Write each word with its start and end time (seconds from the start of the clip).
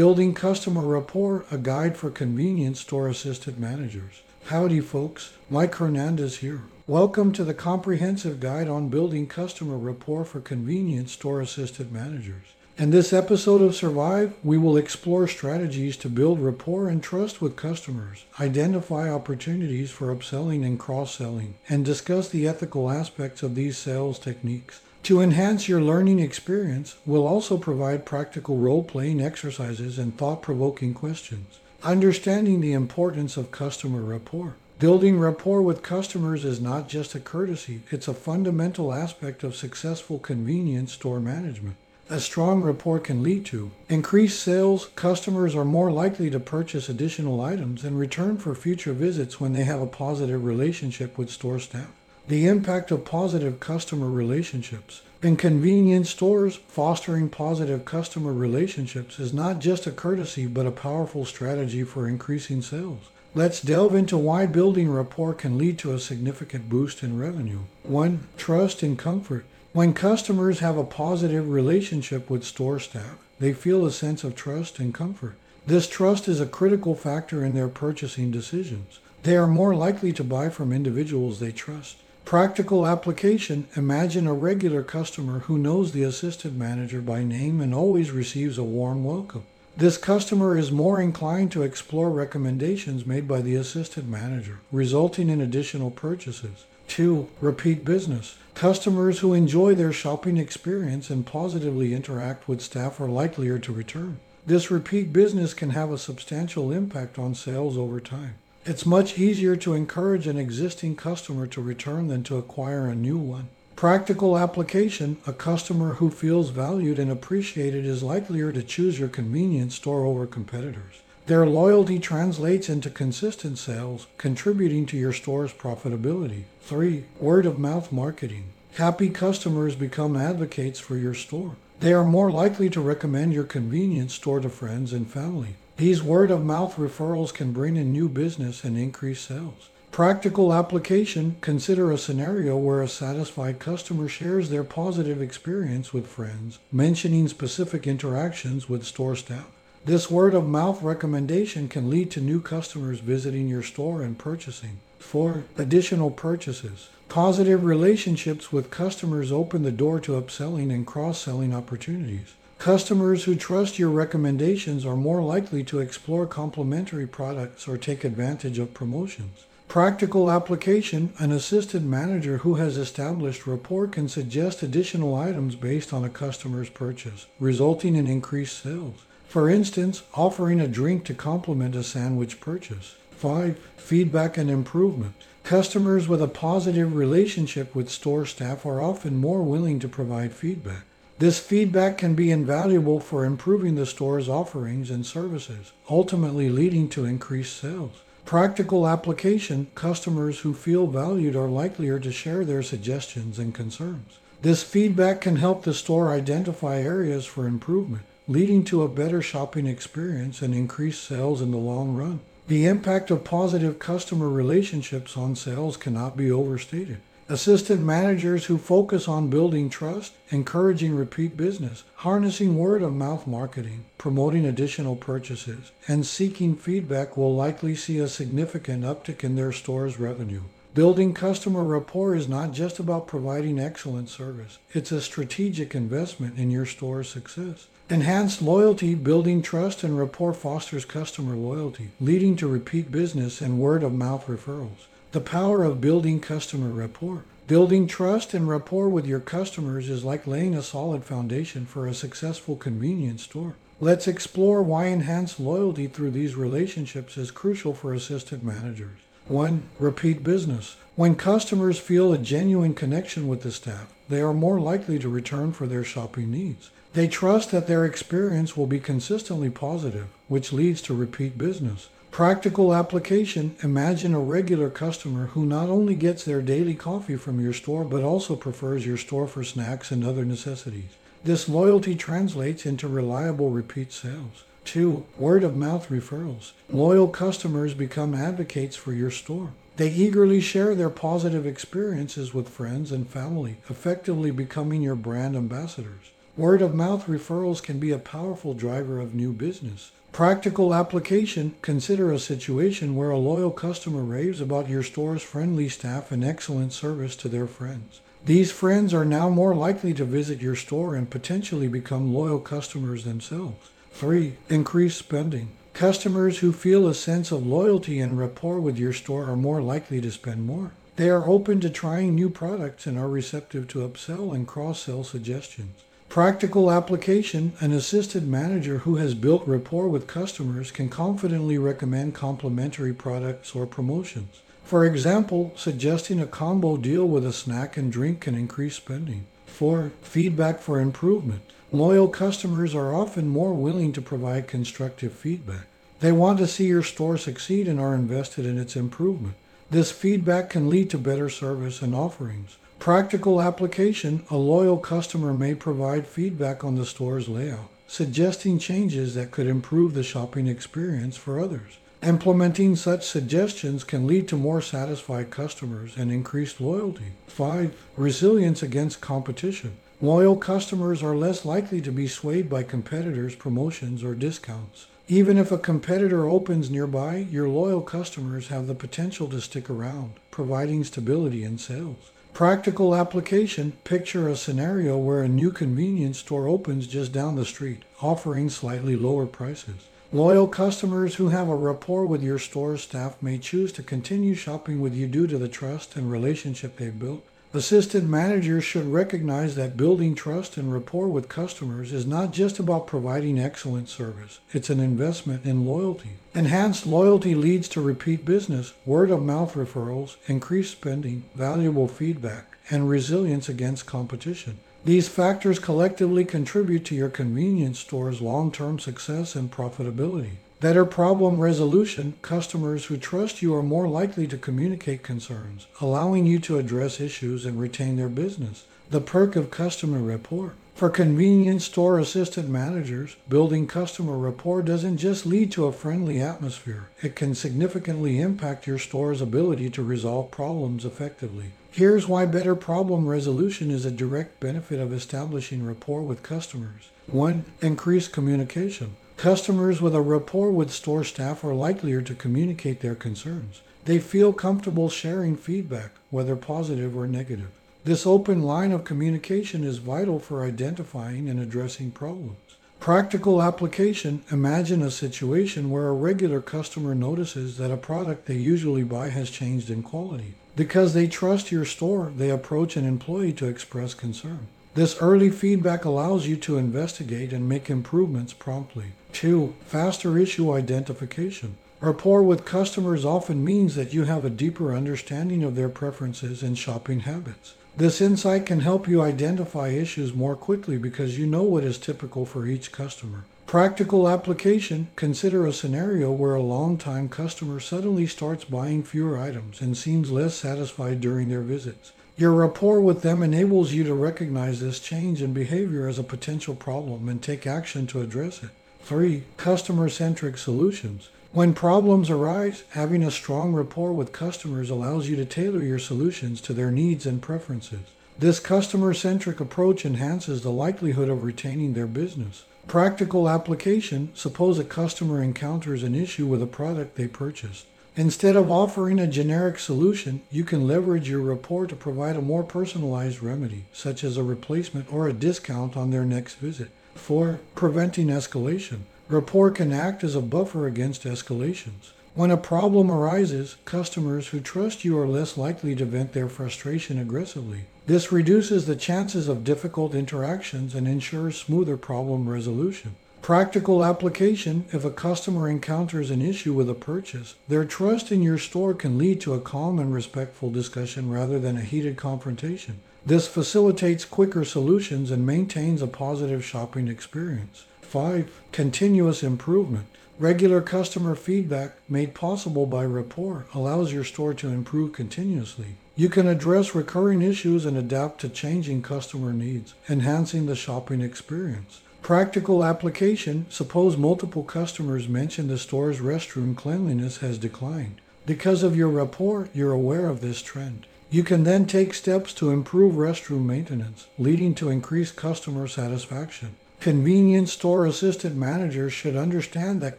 Building 0.00 0.32
Customer 0.32 0.80
Rapport, 0.80 1.44
a 1.50 1.58
guide 1.58 1.94
for 1.94 2.08
convenience 2.08 2.80
store 2.80 3.06
assistant 3.06 3.58
managers. 3.58 4.22
Howdy, 4.46 4.80
folks. 4.80 5.34
Mike 5.50 5.74
Hernandez 5.74 6.38
here. 6.38 6.62
Welcome 6.86 7.32
to 7.32 7.44
the 7.44 7.52
comprehensive 7.52 8.40
guide 8.40 8.66
on 8.66 8.88
building 8.88 9.26
customer 9.26 9.76
rapport 9.76 10.24
for 10.24 10.40
convenience 10.40 11.12
store 11.12 11.42
assistant 11.42 11.92
managers. 11.92 12.46
In 12.78 12.92
this 12.92 13.12
episode 13.12 13.60
of 13.60 13.76
Survive, 13.76 14.32
we 14.42 14.56
will 14.56 14.78
explore 14.78 15.28
strategies 15.28 15.98
to 15.98 16.08
build 16.08 16.40
rapport 16.40 16.88
and 16.88 17.02
trust 17.02 17.42
with 17.42 17.56
customers, 17.56 18.24
identify 18.40 19.10
opportunities 19.10 19.90
for 19.90 20.16
upselling 20.16 20.64
and 20.64 20.80
cross 20.80 21.14
selling, 21.14 21.56
and 21.68 21.84
discuss 21.84 22.30
the 22.30 22.48
ethical 22.48 22.90
aspects 22.90 23.42
of 23.42 23.54
these 23.54 23.76
sales 23.76 24.18
techniques. 24.18 24.80
To 25.04 25.20
enhance 25.20 25.68
your 25.68 25.80
learning 25.80 26.20
experience, 26.20 26.96
we'll 27.06 27.26
also 27.26 27.56
provide 27.56 28.04
practical 28.04 28.58
role 28.58 28.84
playing 28.84 29.20
exercises 29.20 29.98
and 29.98 30.16
thought 30.16 30.42
provoking 30.42 30.94
questions. 30.94 31.58
Understanding 31.82 32.60
the 32.60 32.74
importance 32.74 33.36
of 33.36 33.50
customer 33.50 34.02
rapport. 34.02 34.54
Building 34.78 35.18
rapport 35.18 35.62
with 35.62 35.82
customers 35.82 36.44
is 36.44 36.60
not 36.60 36.88
just 36.88 37.14
a 37.14 37.20
courtesy, 37.20 37.82
it's 37.90 38.08
a 38.08 38.14
fundamental 38.14 38.92
aspect 38.92 39.42
of 39.42 39.56
successful 39.56 40.18
convenience 40.18 40.92
store 40.92 41.20
management. 41.20 41.76
A 42.08 42.18
strong 42.20 42.62
rapport 42.62 42.98
can 42.98 43.22
lead 43.22 43.46
to 43.46 43.70
increased 43.88 44.42
sales. 44.42 44.90
Customers 44.96 45.54
are 45.54 45.64
more 45.64 45.92
likely 45.92 46.28
to 46.30 46.40
purchase 46.40 46.88
additional 46.88 47.40
items 47.40 47.84
and 47.84 47.98
return 47.98 48.36
for 48.36 48.54
future 48.54 48.92
visits 48.92 49.40
when 49.40 49.52
they 49.52 49.64
have 49.64 49.80
a 49.80 49.86
positive 49.86 50.44
relationship 50.44 51.16
with 51.16 51.30
store 51.30 51.60
staff. 51.60 51.90
The 52.30 52.46
impact 52.46 52.92
of 52.92 53.04
positive 53.04 53.58
customer 53.58 54.08
relationships. 54.08 55.02
In 55.20 55.36
convenience 55.36 56.10
stores, 56.10 56.60
fostering 56.68 57.28
positive 57.28 57.84
customer 57.84 58.32
relationships 58.32 59.18
is 59.18 59.34
not 59.34 59.58
just 59.58 59.84
a 59.84 59.90
courtesy 59.90 60.46
but 60.46 60.64
a 60.64 60.70
powerful 60.70 61.24
strategy 61.24 61.82
for 61.82 62.06
increasing 62.06 62.62
sales. 62.62 63.08
Let's 63.34 63.60
delve 63.60 63.96
into 63.96 64.16
why 64.16 64.46
building 64.46 64.92
rapport 64.92 65.34
can 65.34 65.58
lead 65.58 65.76
to 65.80 65.92
a 65.92 65.98
significant 65.98 66.68
boost 66.68 67.02
in 67.02 67.18
revenue. 67.18 67.62
1. 67.82 68.20
Trust 68.36 68.84
and 68.84 68.96
comfort. 68.96 69.44
When 69.72 69.92
customers 69.92 70.60
have 70.60 70.76
a 70.78 70.84
positive 70.84 71.48
relationship 71.48 72.30
with 72.30 72.44
store 72.44 72.78
staff, 72.78 73.18
they 73.40 73.52
feel 73.52 73.84
a 73.84 73.90
sense 73.90 74.22
of 74.22 74.36
trust 74.36 74.78
and 74.78 74.94
comfort. 74.94 75.34
This 75.66 75.88
trust 75.88 76.28
is 76.28 76.40
a 76.40 76.46
critical 76.46 76.94
factor 76.94 77.44
in 77.44 77.56
their 77.56 77.66
purchasing 77.66 78.30
decisions. 78.30 79.00
They 79.24 79.36
are 79.36 79.48
more 79.48 79.74
likely 79.74 80.12
to 80.12 80.22
buy 80.22 80.48
from 80.48 80.72
individuals 80.72 81.40
they 81.40 81.50
trust. 81.50 81.96
Practical 82.30 82.86
application 82.86 83.66
Imagine 83.74 84.28
a 84.28 84.32
regular 84.32 84.84
customer 84.84 85.40
who 85.40 85.58
knows 85.58 85.90
the 85.90 86.04
assistant 86.04 86.54
manager 86.54 87.00
by 87.00 87.24
name 87.24 87.60
and 87.60 87.74
always 87.74 88.12
receives 88.12 88.56
a 88.56 88.62
warm 88.62 89.02
welcome. 89.02 89.42
This 89.76 89.98
customer 89.98 90.56
is 90.56 90.70
more 90.70 91.00
inclined 91.00 91.50
to 91.50 91.64
explore 91.64 92.08
recommendations 92.08 93.04
made 93.04 93.26
by 93.26 93.40
the 93.40 93.56
assistant 93.56 94.08
manager, 94.08 94.60
resulting 94.70 95.28
in 95.28 95.40
additional 95.40 95.90
purchases. 95.90 96.66
2. 96.86 97.26
Repeat 97.40 97.84
business. 97.84 98.36
Customers 98.54 99.18
who 99.18 99.34
enjoy 99.34 99.74
their 99.74 99.92
shopping 99.92 100.36
experience 100.36 101.10
and 101.10 101.26
positively 101.26 101.92
interact 101.92 102.46
with 102.46 102.60
staff 102.60 103.00
are 103.00 103.08
likelier 103.08 103.58
to 103.58 103.72
return. 103.72 104.20
This 104.46 104.70
repeat 104.70 105.12
business 105.12 105.52
can 105.52 105.70
have 105.70 105.90
a 105.90 105.98
substantial 105.98 106.70
impact 106.70 107.18
on 107.18 107.34
sales 107.34 107.76
over 107.76 107.98
time. 107.98 108.34
It's 108.66 108.84
much 108.84 109.18
easier 109.18 109.56
to 109.56 109.72
encourage 109.72 110.26
an 110.26 110.36
existing 110.36 110.96
customer 110.96 111.46
to 111.46 111.62
return 111.62 112.08
than 112.08 112.22
to 112.24 112.36
acquire 112.36 112.88
a 112.88 112.94
new 112.94 113.16
one. 113.16 113.48
Practical 113.74 114.36
application 114.36 115.16
A 115.26 115.32
customer 115.32 115.94
who 115.94 116.10
feels 116.10 116.50
valued 116.50 116.98
and 116.98 117.10
appreciated 117.10 117.86
is 117.86 118.02
likelier 118.02 118.52
to 118.52 118.62
choose 118.62 118.98
your 118.98 119.08
convenience 119.08 119.76
store 119.76 120.04
over 120.04 120.26
competitors. 120.26 121.00
Their 121.24 121.46
loyalty 121.46 121.98
translates 121.98 122.68
into 122.68 122.90
consistent 122.90 123.58
sales, 123.58 124.06
contributing 124.18 124.84
to 124.86 124.98
your 124.98 125.14
store's 125.14 125.54
profitability. 125.54 126.42
3. 126.60 127.04
Word 127.18 127.46
of 127.46 127.58
mouth 127.58 127.90
marketing. 127.90 128.52
Happy 128.74 129.08
customers 129.08 129.74
become 129.74 130.16
advocates 130.16 130.78
for 130.78 130.98
your 130.98 131.14
store. 131.14 131.56
They 131.80 131.94
are 131.94 132.04
more 132.04 132.30
likely 132.30 132.68
to 132.70 132.80
recommend 132.82 133.32
your 133.32 133.44
convenience 133.44 134.12
store 134.12 134.40
to 134.40 134.50
friends 134.50 134.92
and 134.92 135.10
family. 135.10 135.56
These 135.80 136.02
word 136.02 136.30
of 136.30 136.44
mouth 136.44 136.76
referrals 136.76 137.32
can 137.32 137.52
bring 137.52 137.78
in 137.78 137.90
new 137.90 138.06
business 138.06 138.64
and 138.64 138.76
increase 138.76 139.22
sales. 139.22 139.70
Practical 139.90 140.52
application 140.52 141.36
Consider 141.40 141.90
a 141.90 141.96
scenario 141.96 142.58
where 142.58 142.82
a 142.82 142.86
satisfied 142.86 143.58
customer 143.58 144.06
shares 144.06 144.50
their 144.50 144.62
positive 144.62 145.22
experience 145.22 145.90
with 145.90 146.06
friends, 146.06 146.58
mentioning 146.70 147.28
specific 147.28 147.86
interactions 147.86 148.68
with 148.68 148.84
store 148.84 149.16
staff. 149.16 149.46
This 149.82 150.10
word 150.10 150.34
of 150.34 150.46
mouth 150.46 150.82
recommendation 150.82 151.66
can 151.66 151.88
lead 151.88 152.10
to 152.10 152.20
new 152.20 152.42
customers 152.42 153.00
visiting 153.00 153.48
your 153.48 153.62
store 153.62 154.02
and 154.02 154.18
purchasing. 154.18 154.80
4. 154.98 155.44
Additional 155.56 156.10
purchases. 156.10 156.90
Positive 157.08 157.64
relationships 157.64 158.52
with 158.52 158.70
customers 158.70 159.32
open 159.32 159.62
the 159.62 159.72
door 159.72 159.98
to 160.00 160.20
upselling 160.20 160.70
and 160.70 160.86
cross 160.86 161.22
selling 161.22 161.54
opportunities. 161.54 162.34
Customers 162.60 163.24
who 163.24 163.36
trust 163.36 163.78
your 163.78 163.88
recommendations 163.88 164.84
are 164.84 164.94
more 164.94 165.22
likely 165.22 165.64
to 165.64 165.78
explore 165.78 166.26
complementary 166.26 167.06
products 167.06 167.66
or 167.66 167.78
take 167.78 168.04
advantage 168.04 168.58
of 168.58 168.74
promotions. 168.74 169.46
Practical 169.66 170.30
application 170.30 171.10
An 171.18 171.32
assistant 171.32 171.86
manager 171.86 172.36
who 172.36 172.56
has 172.56 172.76
established 172.76 173.46
rapport 173.46 173.88
can 173.88 174.10
suggest 174.10 174.62
additional 174.62 175.14
items 175.14 175.54
based 175.54 175.94
on 175.94 176.04
a 176.04 176.10
customer's 176.10 176.68
purchase, 176.68 177.24
resulting 177.38 177.96
in 177.96 178.06
increased 178.06 178.62
sales. 178.62 179.06
For 179.26 179.48
instance, 179.48 180.02
offering 180.12 180.60
a 180.60 180.68
drink 180.68 181.06
to 181.06 181.14
complement 181.14 181.74
a 181.74 181.82
sandwich 181.82 182.40
purchase. 182.40 182.94
5. 183.12 183.58
Feedback 183.78 184.36
and 184.36 184.50
improvement. 184.50 185.14
Customers 185.44 186.08
with 186.08 186.20
a 186.20 186.28
positive 186.28 186.94
relationship 186.94 187.74
with 187.74 187.88
store 187.88 188.26
staff 188.26 188.66
are 188.66 188.82
often 188.82 189.16
more 189.16 189.42
willing 189.42 189.78
to 189.78 189.88
provide 189.88 190.34
feedback. 190.34 190.84
This 191.20 191.38
feedback 191.38 191.98
can 191.98 192.14
be 192.14 192.30
invaluable 192.30 192.98
for 192.98 193.26
improving 193.26 193.74
the 193.74 193.84
store's 193.84 194.26
offerings 194.26 194.88
and 194.88 195.04
services, 195.04 195.72
ultimately 195.90 196.48
leading 196.48 196.88
to 196.90 197.04
increased 197.04 197.58
sales. 197.58 197.92
Practical 198.24 198.88
application 198.88 199.66
customers 199.74 200.38
who 200.38 200.54
feel 200.54 200.86
valued 200.86 201.36
are 201.36 201.46
likelier 201.46 201.98
to 201.98 202.10
share 202.10 202.42
their 202.42 202.62
suggestions 202.62 203.38
and 203.38 203.54
concerns. 203.54 204.18
This 204.40 204.62
feedback 204.62 205.20
can 205.20 205.36
help 205.36 205.62
the 205.62 205.74
store 205.74 206.10
identify 206.10 206.80
areas 206.80 207.26
for 207.26 207.46
improvement, 207.46 208.04
leading 208.26 208.64
to 208.64 208.82
a 208.82 208.88
better 208.88 209.20
shopping 209.20 209.66
experience 209.66 210.40
and 210.40 210.54
increased 210.54 211.04
sales 211.04 211.42
in 211.42 211.50
the 211.50 211.58
long 211.58 211.96
run. 211.96 212.20
The 212.48 212.64
impact 212.64 213.10
of 213.10 213.24
positive 213.24 213.78
customer 213.78 214.30
relationships 214.30 215.18
on 215.18 215.36
sales 215.36 215.76
cannot 215.76 216.16
be 216.16 216.32
overstated. 216.32 217.02
Assistant 217.30 217.80
managers 217.80 218.46
who 218.46 218.58
focus 218.58 219.06
on 219.06 219.30
building 219.30 219.70
trust, 219.70 220.14
encouraging 220.30 220.96
repeat 220.96 221.36
business, 221.36 221.84
harnessing 221.94 222.58
word 222.58 222.82
of 222.82 222.92
mouth 222.92 223.24
marketing, 223.24 223.84
promoting 223.98 224.44
additional 224.44 224.96
purchases, 224.96 225.70
and 225.86 226.04
seeking 226.04 226.56
feedback 226.56 227.16
will 227.16 227.32
likely 227.32 227.76
see 227.76 227.98
a 228.00 228.08
significant 228.08 228.82
uptick 228.82 229.22
in 229.22 229.36
their 229.36 229.52
store's 229.52 230.00
revenue. 230.00 230.40
Building 230.74 231.14
customer 231.14 231.62
rapport 231.62 232.16
is 232.16 232.28
not 232.28 232.50
just 232.50 232.80
about 232.80 233.06
providing 233.06 233.60
excellent 233.60 234.08
service, 234.08 234.58
it's 234.72 234.90
a 234.90 235.00
strategic 235.00 235.72
investment 235.72 236.36
in 236.36 236.50
your 236.50 236.66
store's 236.66 237.08
success. 237.08 237.68
Enhanced 237.88 238.42
loyalty, 238.42 238.96
building 238.96 239.40
trust, 239.40 239.84
and 239.84 239.96
rapport 239.96 240.34
fosters 240.34 240.84
customer 240.84 241.36
loyalty, 241.36 241.90
leading 242.00 242.34
to 242.34 242.48
repeat 242.48 242.90
business 242.90 243.40
and 243.40 243.60
word 243.60 243.84
of 243.84 243.92
mouth 243.92 244.26
referrals. 244.26 244.86
The 245.12 245.20
power 245.20 245.64
of 245.64 245.80
building 245.80 246.20
customer 246.20 246.68
rapport. 246.68 247.24
Building 247.48 247.88
trust 247.88 248.32
and 248.32 248.48
rapport 248.48 248.88
with 248.88 249.06
your 249.06 249.18
customers 249.18 249.90
is 249.90 250.04
like 250.04 250.24
laying 250.24 250.54
a 250.54 250.62
solid 250.62 251.02
foundation 251.02 251.66
for 251.66 251.88
a 251.88 251.94
successful 251.94 252.54
convenience 252.54 253.24
store. 253.24 253.56
Let's 253.80 254.06
explore 254.06 254.62
why 254.62 254.86
enhanced 254.86 255.40
loyalty 255.40 255.88
through 255.88 256.12
these 256.12 256.36
relationships 256.36 257.16
is 257.16 257.32
crucial 257.32 257.74
for 257.74 257.92
assistant 257.92 258.44
managers. 258.44 259.00
1. 259.26 259.64
Repeat 259.80 260.22
business. 260.22 260.76
When 260.94 261.16
customers 261.16 261.80
feel 261.80 262.12
a 262.12 262.18
genuine 262.18 262.74
connection 262.74 263.26
with 263.26 263.42
the 263.42 263.50
staff, 263.50 263.92
they 264.08 264.20
are 264.20 264.32
more 264.32 264.60
likely 264.60 265.00
to 265.00 265.08
return 265.08 265.52
for 265.52 265.66
their 265.66 265.82
shopping 265.82 266.30
needs. 266.30 266.70
They 266.92 267.08
trust 267.08 267.50
that 267.50 267.66
their 267.66 267.84
experience 267.84 268.56
will 268.56 268.68
be 268.68 268.78
consistently 268.78 269.50
positive, 269.50 270.06
which 270.28 270.52
leads 270.52 270.80
to 270.82 270.94
repeat 270.94 271.36
business. 271.36 271.88
Practical 272.10 272.74
application 272.74 273.54
Imagine 273.62 274.14
a 274.14 274.20
regular 274.20 274.68
customer 274.68 275.26
who 275.26 275.46
not 275.46 275.68
only 275.68 275.94
gets 275.94 276.24
their 276.24 276.42
daily 276.42 276.74
coffee 276.74 277.14
from 277.14 277.40
your 277.40 277.52
store 277.52 277.84
but 277.84 278.02
also 278.02 278.34
prefers 278.34 278.84
your 278.84 278.96
store 278.96 279.28
for 279.28 279.44
snacks 279.44 279.92
and 279.92 280.04
other 280.04 280.24
necessities. 280.24 280.96
This 281.22 281.48
loyalty 281.48 281.94
translates 281.94 282.66
into 282.66 282.88
reliable 282.88 283.50
repeat 283.50 283.92
sales. 283.92 284.44
2. 284.64 285.06
Word 285.18 285.44
of 285.44 285.56
mouth 285.56 285.88
referrals. 285.88 286.50
Loyal 286.68 287.06
customers 287.06 287.74
become 287.74 288.14
advocates 288.14 288.74
for 288.74 288.92
your 288.92 289.10
store. 289.12 289.52
They 289.76 289.90
eagerly 289.90 290.40
share 290.40 290.74
their 290.74 290.90
positive 290.90 291.46
experiences 291.46 292.34
with 292.34 292.48
friends 292.48 292.90
and 292.90 293.08
family, 293.08 293.58
effectively 293.68 294.32
becoming 294.32 294.82
your 294.82 294.96
brand 294.96 295.36
ambassadors. 295.36 296.10
Word 296.36 296.62
of 296.62 296.74
mouth 296.74 297.06
referrals 297.06 297.60
can 297.60 297.78
be 297.78 297.90
a 297.90 297.98
powerful 297.98 298.54
driver 298.54 299.00
of 299.00 299.14
new 299.14 299.32
business. 299.32 299.90
Practical 300.12 300.72
application 300.72 301.54
consider 301.60 302.12
a 302.12 302.18
situation 302.18 302.94
where 302.94 303.10
a 303.10 303.18
loyal 303.18 303.50
customer 303.50 304.02
raves 304.02 304.40
about 304.40 304.68
your 304.68 304.82
store's 304.82 305.22
friendly 305.22 305.68
staff 305.68 306.12
and 306.12 306.24
excellent 306.24 306.72
service 306.72 307.16
to 307.16 307.28
their 307.28 307.46
friends. 307.46 308.00
These 308.24 308.52
friends 308.52 308.94
are 308.94 309.04
now 309.04 309.28
more 309.28 309.54
likely 309.54 309.92
to 309.94 310.04
visit 310.04 310.40
your 310.40 310.56
store 310.56 310.94
and 310.94 311.10
potentially 311.10 311.68
become 311.68 312.14
loyal 312.14 312.38
customers 312.38 313.04
themselves. 313.04 313.70
3. 313.92 314.34
Increase 314.48 314.96
spending. 314.96 315.48
Customers 315.74 316.38
who 316.38 316.52
feel 316.52 316.86
a 316.86 316.94
sense 316.94 317.32
of 317.32 317.46
loyalty 317.46 317.98
and 317.98 318.18
rapport 318.18 318.60
with 318.60 318.78
your 318.78 318.92
store 318.92 319.28
are 319.28 319.36
more 319.36 319.62
likely 319.62 320.00
to 320.00 320.10
spend 320.10 320.46
more. 320.46 320.72
They 320.96 321.08
are 321.08 321.28
open 321.28 321.60
to 321.60 321.70
trying 321.70 322.14
new 322.14 322.30
products 322.30 322.86
and 322.86 322.98
are 322.98 323.08
receptive 323.08 323.66
to 323.68 323.88
upsell 323.88 324.34
and 324.34 324.46
cross 324.46 324.82
sell 324.82 325.02
suggestions. 325.02 325.82
Practical 326.10 326.72
application 326.72 327.52
An 327.60 327.70
assisted 327.70 328.26
manager 328.26 328.78
who 328.78 328.96
has 328.96 329.14
built 329.14 329.46
rapport 329.46 329.86
with 329.86 330.08
customers 330.08 330.72
can 330.72 330.88
confidently 330.88 331.56
recommend 331.56 332.16
complementary 332.16 332.92
products 332.92 333.54
or 333.54 333.64
promotions. 333.64 334.42
For 334.64 334.84
example, 334.84 335.52
suggesting 335.54 336.18
a 336.18 336.26
combo 336.26 336.76
deal 336.76 337.06
with 337.06 337.24
a 337.24 337.32
snack 337.32 337.76
and 337.76 337.92
drink 337.92 338.22
can 338.22 338.34
increase 338.34 338.74
spending. 338.74 339.26
4. 339.46 339.92
Feedback 340.02 340.58
for 340.58 340.80
improvement. 340.80 341.42
Loyal 341.70 342.08
customers 342.08 342.74
are 342.74 342.92
often 342.92 343.28
more 343.28 343.54
willing 343.54 343.92
to 343.92 344.02
provide 344.02 344.48
constructive 344.48 345.12
feedback. 345.12 345.68
They 346.00 346.10
want 346.10 346.40
to 346.40 346.48
see 346.48 346.66
your 346.66 346.82
store 346.82 347.18
succeed 347.18 347.68
and 347.68 347.78
are 347.78 347.94
invested 347.94 348.44
in 348.44 348.58
its 348.58 348.74
improvement. 348.74 349.36
This 349.70 349.92
feedback 349.92 350.50
can 350.50 350.68
lead 350.68 350.90
to 350.90 350.98
better 350.98 351.28
service 351.28 351.80
and 351.82 351.94
offerings. 351.94 352.56
Practical 352.80 353.42
application 353.42 354.24
A 354.30 354.38
loyal 354.38 354.78
customer 354.78 355.34
may 355.34 355.54
provide 355.54 356.06
feedback 356.06 356.64
on 356.64 356.76
the 356.76 356.86
store's 356.86 357.28
layout, 357.28 357.68
suggesting 357.86 358.58
changes 358.58 359.14
that 359.14 359.30
could 359.30 359.46
improve 359.46 359.92
the 359.92 360.02
shopping 360.02 360.46
experience 360.46 361.14
for 361.14 361.38
others. 361.38 361.76
Implementing 362.02 362.76
such 362.76 363.06
suggestions 363.06 363.84
can 363.84 364.06
lead 364.06 364.26
to 364.28 364.36
more 364.38 364.62
satisfied 364.62 365.30
customers 365.30 365.94
and 365.98 366.10
increased 366.10 366.58
loyalty. 366.58 367.12
5. 367.26 367.76
Resilience 367.98 368.62
against 368.62 369.02
competition. 369.02 369.76
Loyal 370.00 370.36
customers 370.36 371.02
are 371.02 371.14
less 371.14 371.44
likely 371.44 371.82
to 371.82 371.92
be 371.92 372.08
swayed 372.08 372.48
by 372.48 372.62
competitors' 372.62 373.34
promotions 373.34 374.02
or 374.02 374.14
discounts. 374.14 374.86
Even 375.06 375.36
if 375.36 375.52
a 375.52 375.58
competitor 375.58 376.26
opens 376.26 376.70
nearby, 376.70 377.26
your 377.30 377.46
loyal 377.46 377.82
customers 377.82 378.48
have 378.48 378.66
the 378.66 378.74
potential 378.74 379.28
to 379.28 379.42
stick 379.42 379.68
around, 379.68 380.14
providing 380.30 380.82
stability 380.82 381.44
in 381.44 381.58
sales. 381.58 382.10
Practical 382.32 382.94
application 382.94 383.72
Picture 383.84 384.28
a 384.28 384.36
scenario 384.36 384.96
where 384.96 385.22
a 385.22 385.28
new 385.28 385.50
convenience 385.50 386.18
store 386.18 386.48
opens 386.48 386.86
just 386.86 387.12
down 387.12 387.36
the 387.36 387.44
street, 387.44 387.82
offering 388.00 388.48
slightly 388.48 388.96
lower 388.96 389.26
prices. 389.26 389.88
Loyal 390.12 390.48
customers 390.48 391.16
who 391.16 391.28
have 391.28 391.48
a 391.48 391.54
rapport 391.54 392.06
with 392.06 392.22
your 392.22 392.38
store 392.38 392.76
staff 392.78 393.22
may 393.22 393.36
choose 393.36 393.72
to 393.72 393.82
continue 393.82 394.34
shopping 394.34 394.80
with 394.80 394.94
you 394.94 395.06
due 395.06 395.26
to 395.26 395.38
the 395.38 395.48
trust 395.48 395.96
and 395.96 396.10
relationship 396.10 396.76
they've 396.76 396.98
built. 396.98 397.24
Assistant 397.52 398.08
managers 398.08 398.62
should 398.62 398.92
recognize 398.92 399.56
that 399.56 399.76
building 399.76 400.14
trust 400.14 400.56
and 400.56 400.72
rapport 400.72 401.08
with 401.08 401.28
customers 401.28 401.92
is 401.92 402.06
not 402.06 402.32
just 402.32 402.60
about 402.60 402.86
providing 402.86 403.40
excellent 403.40 403.88
service, 403.88 404.38
it's 404.52 404.70
an 404.70 404.78
investment 404.78 405.44
in 405.44 405.66
loyalty. 405.66 406.10
Enhanced 406.32 406.86
loyalty 406.86 407.34
leads 407.34 407.66
to 407.70 407.80
repeat 407.80 408.24
business, 408.24 408.72
word 408.86 409.10
of 409.10 409.20
mouth 409.20 409.54
referrals, 409.54 410.14
increased 410.28 410.70
spending, 410.70 411.24
valuable 411.34 411.88
feedback, 411.88 412.56
and 412.70 412.88
resilience 412.88 413.48
against 413.48 413.84
competition. 413.84 414.60
These 414.84 415.08
factors 415.08 415.58
collectively 415.58 416.24
contribute 416.24 416.84
to 416.84 416.94
your 416.94 417.10
convenience 417.10 417.80
store's 417.80 418.22
long 418.22 418.52
term 418.52 418.78
success 418.78 419.34
and 419.34 419.50
profitability. 419.50 420.36
Better 420.60 420.84
problem 420.84 421.40
resolution 421.40 422.12
customers 422.20 422.84
who 422.84 422.98
trust 422.98 423.40
you 423.40 423.54
are 423.54 423.62
more 423.62 423.88
likely 423.88 424.26
to 424.26 424.36
communicate 424.36 425.02
concerns, 425.02 425.66
allowing 425.80 426.26
you 426.26 426.38
to 426.40 426.58
address 426.58 427.00
issues 427.00 427.46
and 427.46 427.58
retain 427.58 427.96
their 427.96 428.10
business. 428.10 428.66
The 428.90 429.00
perk 429.00 429.36
of 429.36 429.50
customer 429.50 430.00
rapport. 430.00 430.52
For 430.74 430.90
convenience 430.90 431.64
store 431.64 431.98
assistant 431.98 432.50
managers, 432.50 433.16
building 433.26 433.66
customer 433.66 434.18
rapport 434.18 434.60
doesn't 434.60 434.98
just 434.98 435.24
lead 435.24 435.50
to 435.52 435.64
a 435.64 435.72
friendly 435.72 436.20
atmosphere, 436.20 436.90
it 437.00 437.16
can 437.16 437.34
significantly 437.34 438.20
impact 438.20 438.66
your 438.66 438.78
store's 438.78 439.22
ability 439.22 439.70
to 439.70 439.82
resolve 439.82 440.30
problems 440.30 440.84
effectively. 440.84 441.52
Here's 441.70 442.06
why 442.06 442.26
better 442.26 442.54
problem 442.54 443.06
resolution 443.06 443.70
is 443.70 443.86
a 443.86 443.90
direct 443.90 444.40
benefit 444.40 444.78
of 444.78 444.92
establishing 444.92 445.64
rapport 445.64 446.02
with 446.02 446.22
customers. 446.22 446.90
1. 447.06 447.44
Increased 447.62 448.12
communication. 448.12 448.96
Customers 449.20 449.82
with 449.82 449.94
a 449.94 450.00
rapport 450.00 450.50
with 450.50 450.72
store 450.72 451.04
staff 451.04 451.44
are 451.44 451.52
likelier 451.52 452.00
to 452.00 452.14
communicate 452.14 452.80
their 452.80 452.94
concerns. 452.94 453.60
They 453.84 453.98
feel 453.98 454.32
comfortable 454.32 454.88
sharing 454.88 455.36
feedback, 455.36 455.90
whether 456.08 456.36
positive 456.36 456.96
or 456.96 457.06
negative. 457.06 457.50
This 457.84 458.06
open 458.06 458.42
line 458.42 458.72
of 458.72 458.84
communication 458.84 459.62
is 459.62 459.76
vital 459.76 460.20
for 460.20 460.42
identifying 460.42 461.28
and 461.28 461.38
addressing 461.38 461.90
problems. 461.90 462.38
Practical 462.78 463.42
application 463.42 464.24
Imagine 464.30 464.80
a 464.80 464.90
situation 464.90 465.68
where 465.68 465.88
a 465.88 465.92
regular 465.92 466.40
customer 466.40 466.94
notices 466.94 467.58
that 467.58 467.70
a 467.70 467.76
product 467.76 468.24
they 468.24 468.36
usually 468.36 468.84
buy 468.84 469.10
has 469.10 469.28
changed 469.28 469.68
in 469.68 469.82
quality. 469.82 470.32
Because 470.56 470.94
they 470.94 471.06
trust 471.06 471.52
your 471.52 471.66
store, 471.66 472.10
they 472.16 472.30
approach 472.30 472.74
an 472.74 472.86
employee 472.86 473.34
to 473.34 473.48
express 473.48 473.92
concern. 473.92 474.48
This 474.80 474.96
early 474.98 475.28
feedback 475.28 475.84
allows 475.84 476.26
you 476.26 476.36
to 476.36 476.56
investigate 476.56 477.34
and 477.34 477.46
make 477.46 477.68
improvements 477.68 478.32
promptly. 478.32 478.92
2. 479.12 479.52
Faster 479.66 480.16
issue 480.16 480.54
identification. 480.54 481.58
Rapport 481.82 482.22
with 482.22 482.46
customers 482.46 483.04
often 483.04 483.44
means 483.44 483.74
that 483.74 483.92
you 483.92 484.04
have 484.04 484.24
a 484.24 484.30
deeper 484.30 484.74
understanding 484.74 485.44
of 485.44 485.54
their 485.54 485.68
preferences 485.68 486.42
and 486.42 486.56
shopping 486.56 487.00
habits. 487.00 487.56
This 487.76 488.00
insight 488.00 488.46
can 488.46 488.60
help 488.60 488.88
you 488.88 489.02
identify 489.02 489.68
issues 489.68 490.14
more 490.14 490.34
quickly 490.34 490.78
because 490.78 491.18
you 491.18 491.26
know 491.26 491.42
what 491.42 491.62
is 491.62 491.76
typical 491.76 492.24
for 492.24 492.46
each 492.46 492.72
customer. 492.72 493.26
Practical 493.46 494.08
application 494.08 494.88
Consider 494.96 495.44
a 495.44 495.52
scenario 495.52 496.10
where 496.10 496.34
a 496.34 496.42
long-time 496.42 497.10
customer 497.10 497.60
suddenly 497.60 498.06
starts 498.06 498.44
buying 498.44 498.82
fewer 498.82 499.18
items 499.18 499.60
and 499.60 499.76
seems 499.76 500.10
less 500.10 500.36
satisfied 500.36 501.02
during 501.02 501.28
their 501.28 501.42
visits. 501.42 501.92
Your 502.20 502.32
rapport 502.32 502.82
with 502.82 503.00
them 503.00 503.22
enables 503.22 503.72
you 503.72 503.82
to 503.84 503.94
recognize 503.94 504.60
this 504.60 504.78
change 504.78 505.22
in 505.22 505.32
behavior 505.32 505.88
as 505.88 505.98
a 505.98 506.02
potential 506.02 506.54
problem 506.54 507.08
and 507.08 507.22
take 507.22 507.46
action 507.46 507.86
to 507.86 508.02
address 508.02 508.42
it. 508.42 508.50
3. 508.82 509.22
Customer 509.38 509.88
centric 509.88 510.36
solutions. 510.36 511.08
When 511.32 511.54
problems 511.54 512.10
arise, 512.10 512.64
having 512.72 513.02
a 513.02 513.10
strong 513.10 513.54
rapport 513.54 513.94
with 513.94 514.12
customers 514.12 514.68
allows 514.68 515.08
you 515.08 515.16
to 515.16 515.24
tailor 515.24 515.62
your 515.62 515.78
solutions 515.78 516.42
to 516.42 516.52
their 516.52 516.70
needs 516.70 517.06
and 517.06 517.22
preferences. 517.22 517.88
This 518.18 518.38
customer 518.38 518.92
centric 518.92 519.40
approach 519.40 519.86
enhances 519.86 520.42
the 520.42 520.52
likelihood 520.52 521.08
of 521.08 521.24
retaining 521.24 521.72
their 521.72 521.86
business. 521.86 522.44
Practical 522.66 523.30
application 523.30 524.10
Suppose 524.12 524.58
a 524.58 524.64
customer 524.64 525.22
encounters 525.22 525.82
an 525.82 525.94
issue 525.94 526.26
with 526.26 526.42
a 526.42 526.46
product 526.46 526.96
they 526.96 527.08
purchased. 527.08 527.64
Instead 527.96 528.36
of 528.36 528.50
offering 528.50 528.98
a 528.98 529.06
generic 529.06 529.58
solution, 529.58 530.22
you 530.30 530.44
can 530.44 530.66
leverage 530.66 531.08
your 531.08 531.20
rapport 531.20 531.66
to 531.66 531.74
provide 531.74 532.16
a 532.16 532.22
more 532.22 532.44
personalized 532.44 533.22
remedy, 533.22 533.64
such 533.72 534.04
as 534.04 534.16
a 534.16 534.22
replacement 534.22 534.92
or 534.92 535.08
a 535.08 535.12
discount 535.12 535.76
on 535.76 535.90
their 535.90 536.04
next 536.04 536.34
visit. 536.34 536.70
4. 536.94 537.40
Preventing 537.54 538.06
escalation. 538.06 538.80
Rapport 539.08 539.50
can 539.50 539.72
act 539.72 540.04
as 540.04 540.14
a 540.14 540.20
buffer 540.20 540.66
against 540.66 541.02
escalations. 541.02 541.90
When 542.14 542.30
a 542.30 542.36
problem 542.36 542.90
arises, 542.90 543.56
customers 543.64 544.28
who 544.28 544.40
trust 544.40 544.84
you 544.84 544.98
are 544.98 545.06
less 545.06 545.36
likely 545.36 545.74
to 545.76 545.84
vent 545.84 546.12
their 546.12 546.28
frustration 546.28 546.98
aggressively. 546.98 547.66
This 547.86 548.12
reduces 548.12 548.66
the 548.66 548.76
chances 548.76 549.26
of 549.26 549.42
difficult 549.42 549.94
interactions 549.94 550.74
and 550.74 550.86
ensures 550.86 551.36
smoother 551.36 551.76
problem 551.76 552.28
resolution. 552.28 552.94
Practical 553.22 553.84
application 553.84 554.64
If 554.72 554.82
a 554.82 554.90
customer 554.90 555.46
encounters 555.46 556.10
an 556.10 556.22
issue 556.22 556.54
with 556.54 556.70
a 556.70 556.74
purchase, 556.74 557.34
their 557.48 557.66
trust 557.66 558.10
in 558.10 558.22
your 558.22 558.38
store 558.38 558.72
can 558.72 558.96
lead 558.96 559.20
to 559.20 559.34
a 559.34 559.40
calm 559.40 559.78
and 559.78 559.92
respectful 559.92 560.50
discussion 560.50 561.10
rather 561.10 561.38
than 561.38 561.58
a 561.58 561.62
heated 561.62 561.98
confrontation. 561.98 562.80
This 563.04 563.28
facilitates 563.28 564.06
quicker 564.06 564.44
solutions 564.44 565.10
and 565.10 565.26
maintains 565.26 565.82
a 565.82 565.86
positive 565.86 566.42
shopping 566.42 566.88
experience. 566.88 567.66
5. 567.82 568.40
Continuous 568.52 569.22
improvement. 569.22 569.86
Regular 570.18 570.62
customer 570.62 571.14
feedback 571.14 571.76
made 571.90 572.14
possible 572.14 572.64
by 572.64 572.84
rapport 572.86 573.44
allows 573.54 573.92
your 573.92 574.04
store 574.04 574.32
to 574.34 574.48
improve 574.48 574.92
continuously. 574.92 575.76
You 575.94 576.08
can 576.08 576.26
address 576.26 576.74
recurring 576.74 577.20
issues 577.20 577.66
and 577.66 577.76
adapt 577.76 578.22
to 578.22 578.30
changing 578.30 578.80
customer 578.80 579.34
needs, 579.34 579.74
enhancing 579.90 580.46
the 580.46 580.56
shopping 580.56 581.02
experience. 581.02 581.82
Practical 582.02 582.64
application 582.64 583.46
Suppose 583.50 583.96
multiple 583.96 584.42
customers 584.42 585.08
mention 585.08 585.48
the 585.48 585.58
store's 585.58 586.00
restroom 586.00 586.56
cleanliness 586.56 587.18
has 587.18 587.38
declined. 587.38 588.00
Because 588.26 588.62
of 588.62 588.76
your 588.76 588.88
rapport, 588.88 589.48
you're 589.54 589.72
aware 589.72 590.06
of 590.08 590.20
this 590.20 590.42
trend. 590.42 590.86
You 591.10 591.22
can 591.22 591.44
then 591.44 591.66
take 591.66 591.92
steps 591.94 592.32
to 592.34 592.50
improve 592.50 592.94
restroom 592.94 593.44
maintenance, 593.44 594.06
leading 594.18 594.54
to 594.56 594.70
increased 594.70 595.16
customer 595.16 595.68
satisfaction. 595.68 596.56
Convenience 596.80 597.52
store 597.52 597.84
assistant 597.84 598.36
managers 598.36 598.92
should 598.92 599.14
understand 599.14 599.80
that 599.80 599.98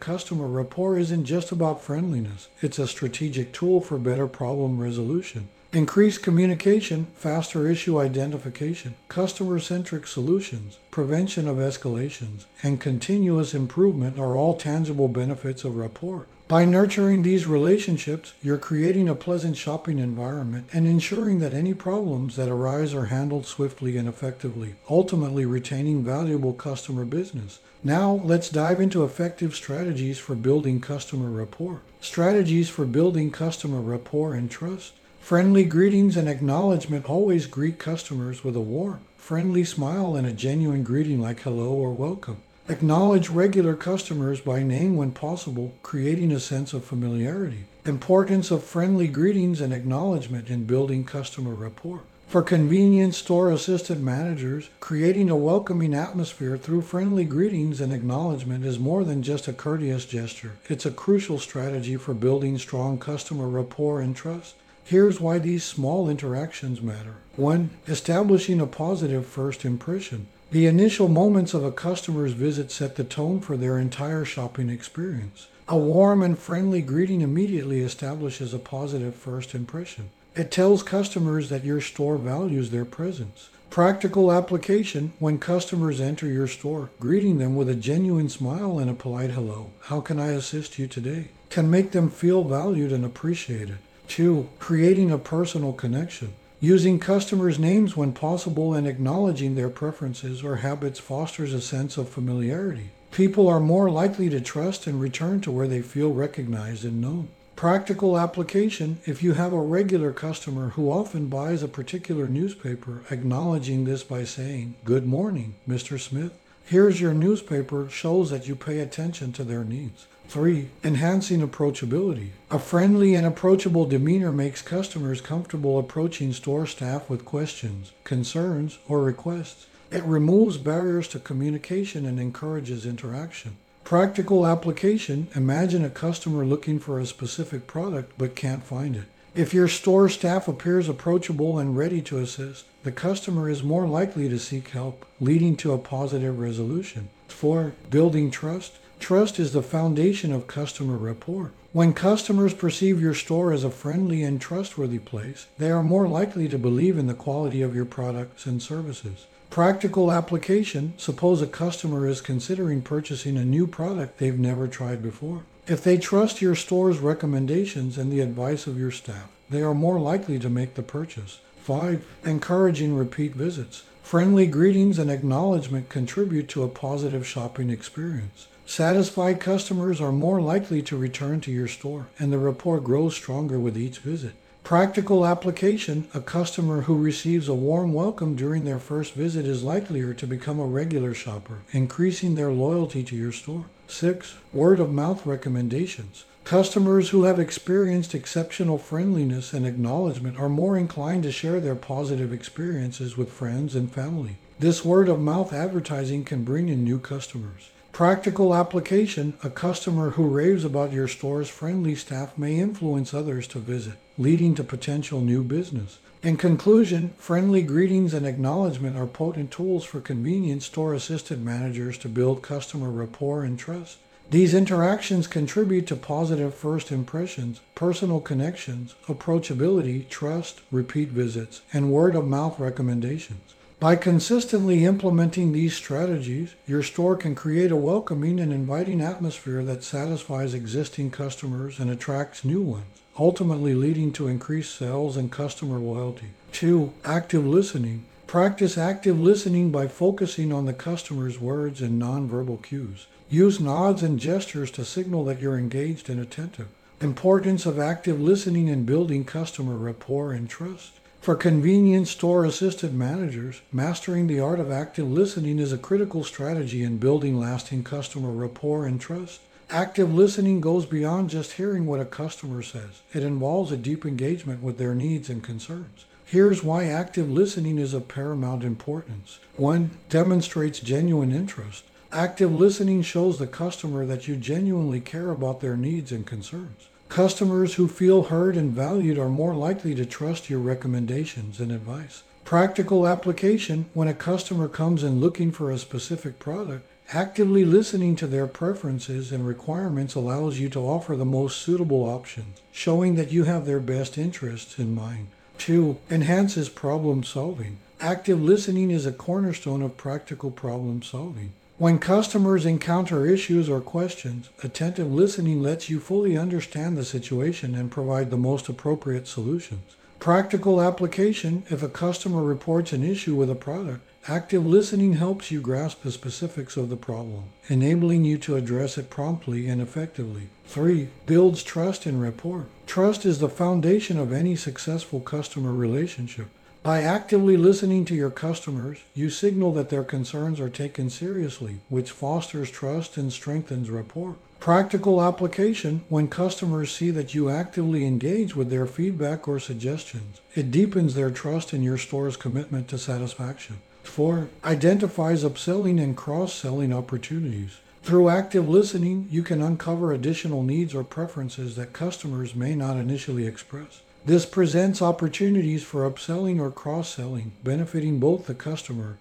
customer 0.00 0.48
rapport 0.48 0.98
isn't 0.98 1.24
just 1.24 1.52
about 1.52 1.82
friendliness, 1.82 2.48
it's 2.60 2.78
a 2.78 2.88
strategic 2.88 3.52
tool 3.52 3.80
for 3.80 3.98
better 3.98 4.26
problem 4.26 4.78
resolution. 4.80 5.48
Increased 5.74 6.22
communication, 6.22 7.06
faster 7.14 7.66
issue 7.66 7.98
identification, 7.98 8.94
customer 9.08 9.58
centric 9.58 10.06
solutions, 10.06 10.76
prevention 10.90 11.48
of 11.48 11.56
escalations, 11.56 12.44
and 12.62 12.78
continuous 12.78 13.54
improvement 13.54 14.18
are 14.18 14.36
all 14.36 14.54
tangible 14.54 15.08
benefits 15.08 15.64
of 15.64 15.76
rapport. 15.76 16.26
By 16.46 16.66
nurturing 16.66 17.22
these 17.22 17.46
relationships, 17.46 18.34
you're 18.42 18.58
creating 18.58 19.08
a 19.08 19.14
pleasant 19.14 19.56
shopping 19.56 19.98
environment 19.98 20.68
and 20.74 20.86
ensuring 20.86 21.38
that 21.38 21.54
any 21.54 21.72
problems 21.72 22.36
that 22.36 22.50
arise 22.50 22.92
are 22.92 23.06
handled 23.06 23.46
swiftly 23.46 23.96
and 23.96 24.06
effectively, 24.06 24.74
ultimately 24.90 25.46
retaining 25.46 26.04
valuable 26.04 26.52
customer 26.52 27.06
business. 27.06 27.60
Now, 27.82 28.20
let's 28.22 28.50
dive 28.50 28.78
into 28.78 29.04
effective 29.04 29.54
strategies 29.54 30.18
for 30.18 30.34
building 30.34 30.82
customer 30.82 31.30
rapport. 31.30 31.80
Strategies 32.02 32.68
for 32.68 32.84
building 32.84 33.30
customer 33.30 33.80
rapport 33.80 34.34
and 34.34 34.50
trust. 34.50 34.92
Friendly 35.22 35.64
greetings 35.64 36.16
and 36.16 36.28
acknowledgement 36.28 37.08
always 37.08 37.46
greet 37.46 37.78
customers 37.78 38.42
with 38.42 38.56
a 38.56 38.60
warm, 38.60 39.02
friendly 39.16 39.62
smile 39.62 40.16
and 40.16 40.26
a 40.26 40.32
genuine 40.32 40.82
greeting 40.82 41.20
like 41.20 41.42
hello 41.42 41.70
or 41.70 41.92
welcome. 41.92 42.38
Acknowledge 42.68 43.30
regular 43.30 43.76
customers 43.76 44.40
by 44.40 44.64
name 44.64 44.96
when 44.96 45.12
possible, 45.12 45.74
creating 45.84 46.32
a 46.32 46.40
sense 46.40 46.72
of 46.72 46.84
familiarity. 46.84 47.66
Importance 47.84 48.50
of 48.50 48.64
friendly 48.64 49.06
greetings 49.06 49.60
and 49.60 49.72
acknowledgement 49.72 50.48
in 50.50 50.64
building 50.64 51.04
customer 51.04 51.54
rapport. 51.54 52.00
For 52.26 52.42
convenience 52.42 53.16
store 53.16 53.52
assistant 53.52 54.02
managers, 54.02 54.70
creating 54.80 55.30
a 55.30 55.36
welcoming 55.36 55.94
atmosphere 55.94 56.56
through 56.56 56.82
friendly 56.82 57.24
greetings 57.24 57.80
and 57.80 57.92
acknowledgement 57.92 58.64
is 58.64 58.78
more 58.80 59.04
than 59.04 59.22
just 59.22 59.46
a 59.46 59.52
courteous 59.52 60.04
gesture. 60.04 60.54
It's 60.68 60.84
a 60.84 60.90
crucial 60.90 61.38
strategy 61.38 61.96
for 61.96 62.12
building 62.12 62.58
strong 62.58 62.98
customer 62.98 63.48
rapport 63.48 64.00
and 64.00 64.16
trust. 64.16 64.56
Here's 64.84 65.20
why 65.20 65.38
these 65.38 65.64
small 65.64 66.08
interactions 66.10 66.82
matter. 66.82 67.16
1. 67.36 67.70
Establishing 67.86 68.60
a 68.60 68.66
positive 68.66 69.26
first 69.26 69.64
impression. 69.64 70.26
The 70.50 70.66
initial 70.66 71.08
moments 71.08 71.54
of 71.54 71.64
a 71.64 71.72
customer's 71.72 72.32
visit 72.32 72.70
set 72.70 72.96
the 72.96 73.04
tone 73.04 73.40
for 73.40 73.56
their 73.56 73.78
entire 73.78 74.24
shopping 74.24 74.68
experience. 74.68 75.46
A 75.68 75.78
warm 75.78 76.22
and 76.22 76.38
friendly 76.38 76.82
greeting 76.82 77.22
immediately 77.22 77.80
establishes 77.80 78.52
a 78.52 78.58
positive 78.58 79.14
first 79.14 79.54
impression. 79.54 80.10
It 80.34 80.50
tells 80.50 80.82
customers 80.82 81.48
that 81.48 81.64
your 81.64 81.80
store 81.80 82.16
values 82.16 82.70
their 82.70 82.84
presence. 82.84 83.48
Practical 83.70 84.30
application 84.30 85.12
when 85.18 85.38
customers 85.38 86.00
enter 86.00 86.26
your 86.26 86.48
store, 86.48 86.90
greeting 87.00 87.38
them 87.38 87.56
with 87.56 87.70
a 87.70 87.74
genuine 87.74 88.28
smile 88.28 88.78
and 88.78 88.90
a 88.90 88.94
polite 88.94 89.30
hello. 89.30 89.70
How 89.84 90.00
can 90.00 90.20
I 90.20 90.32
assist 90.32 90.78
you 90.78 90.86
today? 90.86 91.28
Can 91.48 91.70
make 91.70 91.92
them 91.92 92.10
feel 92.10 92.44
valued 92.44 92.92
and 92.92 93.04
appreciated. 93.04 93.78
2. 94.08 94.48
Creating 94.58 95.10
a 95.10 95.18
personal 95.18 95.72
connection. 95.72 96.34
Using 96.60 96.98
customers' 97.00 97.58
names 97.58 97.96
when 97.96 98.12
possible 98.12 98.72
and 98.72 98.86
acknowledging 98.86 99.54
their 99.54 99.68
preferences 99.68 100.44
or 100.44 100.56
habits 100.56 101.00
fosters 101.00 101.52
a 101.52 101.60
sense 101.60 101.96
of 101.96 102.08
familiarity. 102.08 102.90
People 103.10 103.48
are 103.48 103.60
more 103.60 103.90
likely 103.90 104.30
to 104.30 104.40
trust 104.40 104.86
and 104.86 105.00
return 105.00 105.40
to 105.40 105.50
where 105.50 105.66
they 105.66 105.82
feel 105.82 106.12
recognized 106.12 106.84
and 106.84 107.00
known. 107.00 107.28
Practical 107.56 108.18
application 108.18 108.98
if 109.04 109.22
you 109.22 109.34
have 109.34 109.52
a 109.52 109.60
regular 109.60 110.12
customer 110.12 110.70
who 110.70 110.90
often 110.90 111.26
buys 111.26 111.62
a 111.62 111.68
particular 111.68 112.26
newspaper, 112.26 113.02
acknowledging 113.10 113.84
this 113.84 114.02
by 114.02 114.24
saying, 114.24 114.74
Good 114.84 115.06
morning, 115.06 115.54
Mr. 115.68 116.00
Smith. 116.00 116.32
Here's 116.64 117.00
your 117.00 117.12
newspaper 117.12 117.88
shows 117.90 118.30
that 118.30 118.48
you 118.48 118.56
pay 118.56 118.78
attention 118.78 119.32
to 119.32 119.44
their 119.44 119.64
needs. 119.64 120.06
3. 120.32 120.70
Enhancing 120.82 121.46
approachability. 121.46 122.30
A 122.50 122.58
friendly 122.58 123.14
and 123.14 123.26
approachable 123.26 123.84
demeanor 123.84 124.32
makes 124.32 124.62
customers 124.62 125.20
comfortable 125.20 125.78
approaching 125.78 126.32
store 126.32 126.66
staff 126.66 127.10
with 127.10 127.26
questions, 127.26 127.92
concerns, 128.02 128.78
or 128.88 129.02
requests. 129.02 129.66
It 129.90 130.02
removes 130.04 130.56
barriers 130.56 131.06
to 131.08 131.18
communication 131.18 132.06
and 132.06 132.18
encourages 132.18 132.86
interaction. 132.86 133.58
Practical 133.84 134.46
application 134.46 135.28
Imagine 135.34 135.84
a 135.84 135.90
customer 135.90 136.46
looking 136.46 136.78
for 136.78 136.98
a 136.98 137.04
specific 137.04 137.66
product 137.66 138.12
but 138.16 138.34
can't 138.34 138.64
find 138.64 138.96
it. 138.96 139.04
If 139.34 139.52
your 139.52 139.68
store 139.68 140.08
staff 140.08 140.48
appears 140.48 140.88
approachable 140.88 141.58
and 141.58 141.76
ready 141.76 142.00
to 142.02 142.16
assist, 142.16 142.64
the 142.84 142.92
customer 142.92 143.50
is 143.50 143.62
more 143.62 143.86
likely 143.86 144.30
to 144.30 144.38
seek 144.38 144.68
help, 144.68 145.04
leading 145.20 145.56
to 145.56 145.74
a 145.74 145.78
positive 145.78 146.38
resolution. 146.38 147.10
4. 147.28 147.74
Building 147.90 148.30
trust. 148.30 148.78
Trust 149.02 149.40
is 149.40 149.52
the 149.52 149.64
foundation 149.64 150.32
of 150.32 150.46
customer 150.46 150.96
rapport. 150.96 151.50
When 151.72 151.92
customers 151.92 152.54
perceive 152.54 153.02
your 153.02 153.14
store 153.14 153.52
as 153.52 153.64
a 153.64 153.70
friendly 153.70 154.22
and 154.22 154.40
trustworthy 154.40 155.00
place, 155.00 155.46
they 155.58 155.72
are 155.72 155.82
more 155.82 156.06
likely 156.06 156.48
to 156.48 156.56
believe 156.56 156.96
in 156.96 157.08
the 157.08 157.12
quality 157.12 157.62
of 157.62 157.74
your 157.74 157.84
products 157.84 158.46
and 158.46 158.62
services. 158.62 159.26
Practical 159.50 160.12
application 160.12 160.92
suppose 160.98 161.42
a 161.42 161.48
customer 161.48 162.06
is 162.06 162.20
considering 162.20 162.80
purchasing 162.80 163.36
a 163.36 163.44
new 163.44 163.66
product 163.66 164.18
they've 164.18 164.38
never 164.38 164.68
tried 164.68 165.02
before. 165.02 165.42
If 165.66 165.82
they 165.82 165.98
trust 165.98 166.40
your 166.40 166.54
store's 166.54 166.98
recommendations 166.98 167.98
and 167.98 168.12
the 168.12 168.20
advice 168.20 168.68
of 168.68 168.78
your 168.78 168.92
staff, 168.92 169.28
they 169.50 169.62
are 169.62 169.74
more 169.74 169.98
likely 169.98 170.38
to 170.38 170.48
make 170.48 170.74
the 170.74 170.82
purchase. 170.84 171.40
5. 171.64 172.06
Encouraging 172.24 172.94
repeat 172.94 173.34
visits. 173.34 173.82
Friendly 174.04 174.46
greetings 174.46 175.00
and 175.00 175.10
acknowledgement 175.10 175.88
contribute 175.88 176.48
to 176.50 176.62
a 176.62 176.68
positive 176.68 177.26
shopping 177.26 177.68
experience. 177.68 178.46
Satisfied 178.72 179.38
customers 179.38 180.00
are 180.00 180.12
more 180.12 180.40
likely 180.40 180.80
to 180.80 180.96
return 180.96 181.42
to 181.42 181.50
your 181.50 181.68
store, 181.68 182.06
and 182.18 182.32
the 182.32 182.38
rapport 182.38 182.80
grows 182.80 183.14
stronger 183.14 183.60
with 183.60 183.76
each 183.76 183.98
visit. 183.98 184.32
Practical 184.64 185.26
application 185.26 186.08
A 186.14 186.22
customer 186.22 186.80
who 186.80 186.96
receives 186.96 187.48
a 187.48 187.54
warm 187.54 187.92
welcome 187.92 188.34
during 188.34 188.64
their 188.64 188.78
first 188.78 189.12
visit 189.12 189.44
is 189.44 189.62
likelier 189.62 190.14
to 190.14 190.26
become 190.26 190.58
a 190.58 190.64
regular 190.64 191.12
shopper, 191.12 191.58
increasing 191.72 192.34
their 192.34 192.50
loyalty 192.50 193.02
to 193.02 193.14
your 193.14 193.30
store. 193.30 193.66
6. 193.88 194.36
Word 194.54 194.80
of 194.80 194.90
mouth 194.90 195.26
recommendations. 195.26 196.24
Customers 196.44 197.10
who 197.10 197.24
have 197.24 197.38
experienced 197.38 198.14
exceptional 198.14 198.78
friendliness 198.78 199.52
and 199.52 199.66
acknowledgement 199.66 200.38
are 200.38 200.48
more 200.48 200.78
inclined 200.78 201.24
to 201.24 201.30
share 201.30 201.60
their 201.60 201.74
positive 201.74 202.32
experiences 202.32 203.18
with 203.18 203.30
friends 203.30 203.74
and 203.74 203.92
family. 203.92 204.38
This 204.58 204.82
word 204.82 205.10
of 205.10 205.20
mouth 205.20 205.52
advertising 205.52 206.24
can 206.24 206.42
bring 206.42 206.70
in 206.70 206.82
new 206.84 206.98
customers. 206.98 207.68
Practical 207.92 208.54
application 208.54 209.34
A 209.44 209.50
customer 209.50 210.10
who 210.12 210.26
raves 210.26 210.64
about 210.64 210.94
your 210.94 211.06
store's 211.06 211.50
friendly 211.50 211.94
staff 211.94 212.38
may 212.38 212.58
influence 212.58 213.12
others 213.12 213.46
to 213.48 213.58
visit, 213.58 213.96
leading 214.16 214.54
to 214.54 214.64
potential 214.64 215.20
new 215.20 215.44
business. 215.44 215.98
In 216.22 216.38
conclusion, 216.38 217.12
friendly 217.18 217.60
greetings 217.60 218.14
and 218.14 218.26
acknowledgement 218.26 218.96
are 218.96 219.06
potent 219.06 219.50
tools 219.50 219.84
for 219.84 220.00
convenience 220.00 220.64
store 220.64 220.94
assistant 220.94 221.42
managers 221.42 221.98
to 221.98 222.08
build 222.08 222.40
customer 222.40 222.90
rapport 222.90 223.42
and 223.42 223.58
trust. 223.58 223.98
These 224.30 224.54
interactions 224.54 225.26
contribute 225.26 225.86
to 225.88 225.96
positive 225.96 226.54
first 226.54 226.90
impressions, 226.90 227.60
personal 227.74 228.20
connections, 228.20 228.94
approachability, 229.06 230.08
trust, 230.08 230.62
repeat 230.70 231.10
visits, 231.10 231.60
and 231.74 231.92
word 231.92 232.16
of 232.16 232.26
mouth 232.26 232.58
recommendations. 232.58 233.54
By 233.82 233.96
consistently 233.96 234.84
implementing 234.84 235.50
these 235.50 235.74
strategies, 235.74 236.54
your 236.68 236.84
store 236.84 237.16
can 237.16 237.34
create 237.34 237.72
a 237.72 237.76
welcoming 237.76 238.38
and 238.38 238.52
inviting 238.52 239.00
atmosphere 239.00 239.64
that 239.64 239.82
satisfies 239.82 240.54
existing 240.54 241.10
customers 241.10 241.80
and 241.80 241.90
attracts 241.90 242.44
new 242.44 242.60
ones, 242.60 243.02
ultimately 243.18 243.74
leading 243.74 244.12
to 244.12 244.28
increased 244.28 244.76
sales 244.76 245.16
and 245.16 245.32
customer 245.32 245.80
loyalty. 245.80 246.28
2. 246.52 246.92
Active 247.04 247.44
listening. 247.44 248.04
Practice 248.28 248.78
active 248.78 249.18
listening 249.18 249.72
by 249.72 249.88
focusing 249.88 250.52
on 250.52 250.66
the 250.66 250.72
customer's 250.72 251.40
words 251.40 251.82
and 251.82 252.00
nonverbal 252.00 252.62
cues. 252.62 253.08
Use 253.28 253.58
nods 253.58 254.04
and 254.04 254.20
gestures 254.20 254.70
to 254.70 254.84
signal 254.84 255.24
that 255.24 255.40
you're 255.40 255.58
engaged 255.58 256.08
and 256.08 256.20
attentive. 256.20 256.68
Importance 257.00 257.66
of 257.66 257.80
active 257.80 258.20
listening 258.20 258.68
in 258.68 258.84
building 258.84 259.24
customer 259.24 259.74
rapport 259.74 260.30
and 260.30 260.48
trust. 260.48 261.00
For 261.22 261.36
convenience 261.36 262.10
store 262.10 262.44
assistant 262.44 262.94
managers, 262.94 263.60
mastering 263.70 264.26
the 264.26 264.40
art 264.40 264.58
of 264.58 264.72
active 264.72 265.08
listening 265.08 265.60
is 265.60 265.72
a 265.72 265.78
critical 265.78 266.24
strategy 266.24 266.82
in 266.82 266.98
building 266.98 267.38
lasting 267.38 267.84
customer 267.84 268.32
rapport 268.32 268.86
and 268.86 269.00
trust. 269.00 269.40
Active 269.70 270.12
listening 270.12 270.60
goes 270.60 270.84
beyond 270.84 271.30
just 271.30 271.52
hearing 271.52 271.86
what 271.86 272.00
a 272.00 272.04
customer 272.04 272.60
says. 272.60 273.02
It 273.12 273.22
involves 273.22 273.70
a 273.70 273.76
deep 273.76 274.04
engagement 274.04 274.64
with 274.64 274.78
their 274.78 274.96
needs 274.96 275.30
and 275.30 275.44
concerns. 275.44 276.06
Here's 276.24 276.64
why 276.64 276.86
active 276.86 277.30
listening 277.30 277.78
is 277.78 277.94
of 277.94 278.08
paramount 278.08 278.64
importance. 278.64 279.38
1. 279.54 279.90
Demonstrates 280.08 280.80
genuine 280.80 281.30
interest. 281.30 281.84
Active 282.10 282.52
listening 282.52 283.02
shows 283.02 283.38
the 283.38 283.46
customer 283.46 284.04
that 284.06 284.26
you 284.26 284.34
genuinely 284.34 284.98
care 284.98 285.30
about 285.30 285.60
their 285.60 285.76
needs 285.76 286.10
and 286.10 286.26
concerns. 286.26 286.88
Customers 287.12 287.74
who 287.74 287.88
feel 287.88 288.22
heard 288.22 288.56
and 288.56 288.72
valued 288.72 289.18
are 289.18 289.28
more 289.28 289.54
likely 289.54 289.94
to 289.94 290.06
trust 290.06 290.48
your 290.48 290.60
recommendations 290.60 291.60
and 291.60 291.70
advice. 291.70 292.22
Practical 292.46 293.06
application 293.06 293.84
when 293.92 294.08
a 294.08 294.14
customer 294.14 294.66
comes 294.66 295.02
in 295.02 295.20
looking 295.20 295.52
for 295.52 295.70
a 295.70 295.76
specific 295.76 296.38
product, 296.38 296.88
actively 297.12 297.66
listening 297.66 298.16
to 298.16 298.26
their 298.26 298.46
preferences 298.46 299.30
and 299.30 299.46
requirements 299.46 300.14
allows 300.14 300.58
you 300.58 300.70
to 300.70 300.80
offer 300.80 301.14
the 301.14 301.26
most 301.26 301.60
suitable 301.60 302.04
options, 302.04 302.62
showing 302.72 303.16
that 303.16 303.30
you 303.30 303.44
have 303.44 303.66
their 303.66 303.78
best 303.78 304.16
interests 304.16 304.78
in 304.78 304.94
mind. 304.94 305.26
2. 305.58 305.98
Enhances 306.08 306.70
problem 306.70 307.24
solving. 307.24 307.76
Active 308.00 308.40
listening 308.42 308.90
is 308.90 309.04
a 309.04 309.12
cornerstone 309.12 309.82
of 309.82 309.98
practical 309.98 310.50
problem 310.50 311.02
solving. 311.02 311.52
When 311.82 311.98
customers 311.98 312.64
encounter 312.64 313.26
issues 313.26 313.68
or 313.68 313.80
questions, 313.80 314.50
attentive 314.62 315.12
listening 315.12 315.60
lets 315.60 315.90
you 315.90 315.98
fully 315.98 316.38
understand 316.38 316.96
the 316.96 317.04
situation 317.04 317.74
and 317.74 317.90
provide 317.90 318.30
the 318.30 318.36
most 318.36 318.68
appropriate 318.68 319.26
solutions. 319.26 319.96
Practical 320.20 320.80
application 320.80 321.64
if 321.70 321.82
a 321.82 321.88
customer 321.88 322.44
reports 322.44 322.92
an 322.92 323.02
issue 323.02 323.34
with 323.34 323.50
a 323.50 323.56
product, 323.56 324.02
active 324.28 324.64
listening 324.64 325.14
helps 325.14 325.50
you 325.50 325.60
grasp 325.60 326.04
the 326.04 326.12
specifics 326.12 326.76
of 326.76 326.88
the 326.88 326.96
problem, 326.96 327.46
enabling 327.66 328.24
you 328.24 328.38
to 328.38 328.54
address 328.54 328.96
it 328.96 329.10
promptly 329.10 329.66
and 329.66 329.82
effectively. 329.82 330.50
3. 330.66 331.08
Builds 331.26 331.64
trust 331.64 332.06
and 332.06 332.22
rapport. 332.22 332.66
Trust 332.86 333.26
is 333.26 333.40
the 333.40 333.48
foundation 333.48 334.20
of 334.20 334.32
any 334.32 334.54
successful 334.54 335.18
customer 335.18 335.72
relationship. 335.72 336.46
By 336.82 337.02
actively 337.02 337.56
listening 337.56 338.04
to 338.06 338.14
your 338.14 338.30
customers, 338.30 338.98
you 339.14 339.30
signal 339.30 339.72
that 339.74 339.88
their 339.88 340.02
concerns 340.02 340.58
are 340.58 340.68
taken 340.68 341.10
seriously, 341.10 341.76
which 341.88 342.10
fosters 342.10 342.72
trust 342.72 343.16
and 343.16 343.32
strengthens 343.32 343.88
rapport. 343.88 344.34
Practical 344.58 345.22
application 345.22 346.02
when 346.08 346.26
customers 346.26 346.90
see 346.90 347.12
that 347.12 347.34
you 347.34 347.48
actively 347.48 348.04
engage 348.04 348.56
with 348.56 348.68
their 348.68 348.86
feedback 348.86 349.46
or 349.46 349.60
suggestions. 349.60 350.40
It 350.56 350.72
deepens 350.72 351.14
their 351.14 351.30
trust 351.30 351.72
in 351.72 351.84
your 351.84 351.98
store's 351.98 352.36
commitment 352.36 352.88
to 352.88 352.98
satisfaction. 352.98 353.78
4. 354.02 354.48
Identifies 354.64 355.44
upselling 355.44 356.02
and 356.02 356.16
cross 356.16 356.52
selling 356.52 356.92
opportunities. 356.92 357.78
Through 358.02 358.28
active 358.28 358.68
listening, 358.68 359.28
you 359.30 359.44
can 359.44 359.62
uncover 359.62 360.12
additional 360.12 360.64
needs 360.64 360.96
or 360.96 361.04
preferences 361.04 361.76
that 361.76 361.92
customers 361.92 362.56
may 362.56 362.74
not 362.74 362.96
initially 362.96 363.46
express. 363.46 364.00
This 364.24 364.46
presents 364.46 365.02
opportunities 365.02 365.82
for 365.82 366.08
upselling 366.08 366.60
or 366.60 366.70
cross 366.70 367.12
selling, 367.12 367.52
benefiting 367.64 368.20
both 368.20 368.46
the 368.46 368.54
customer 368.54 369.18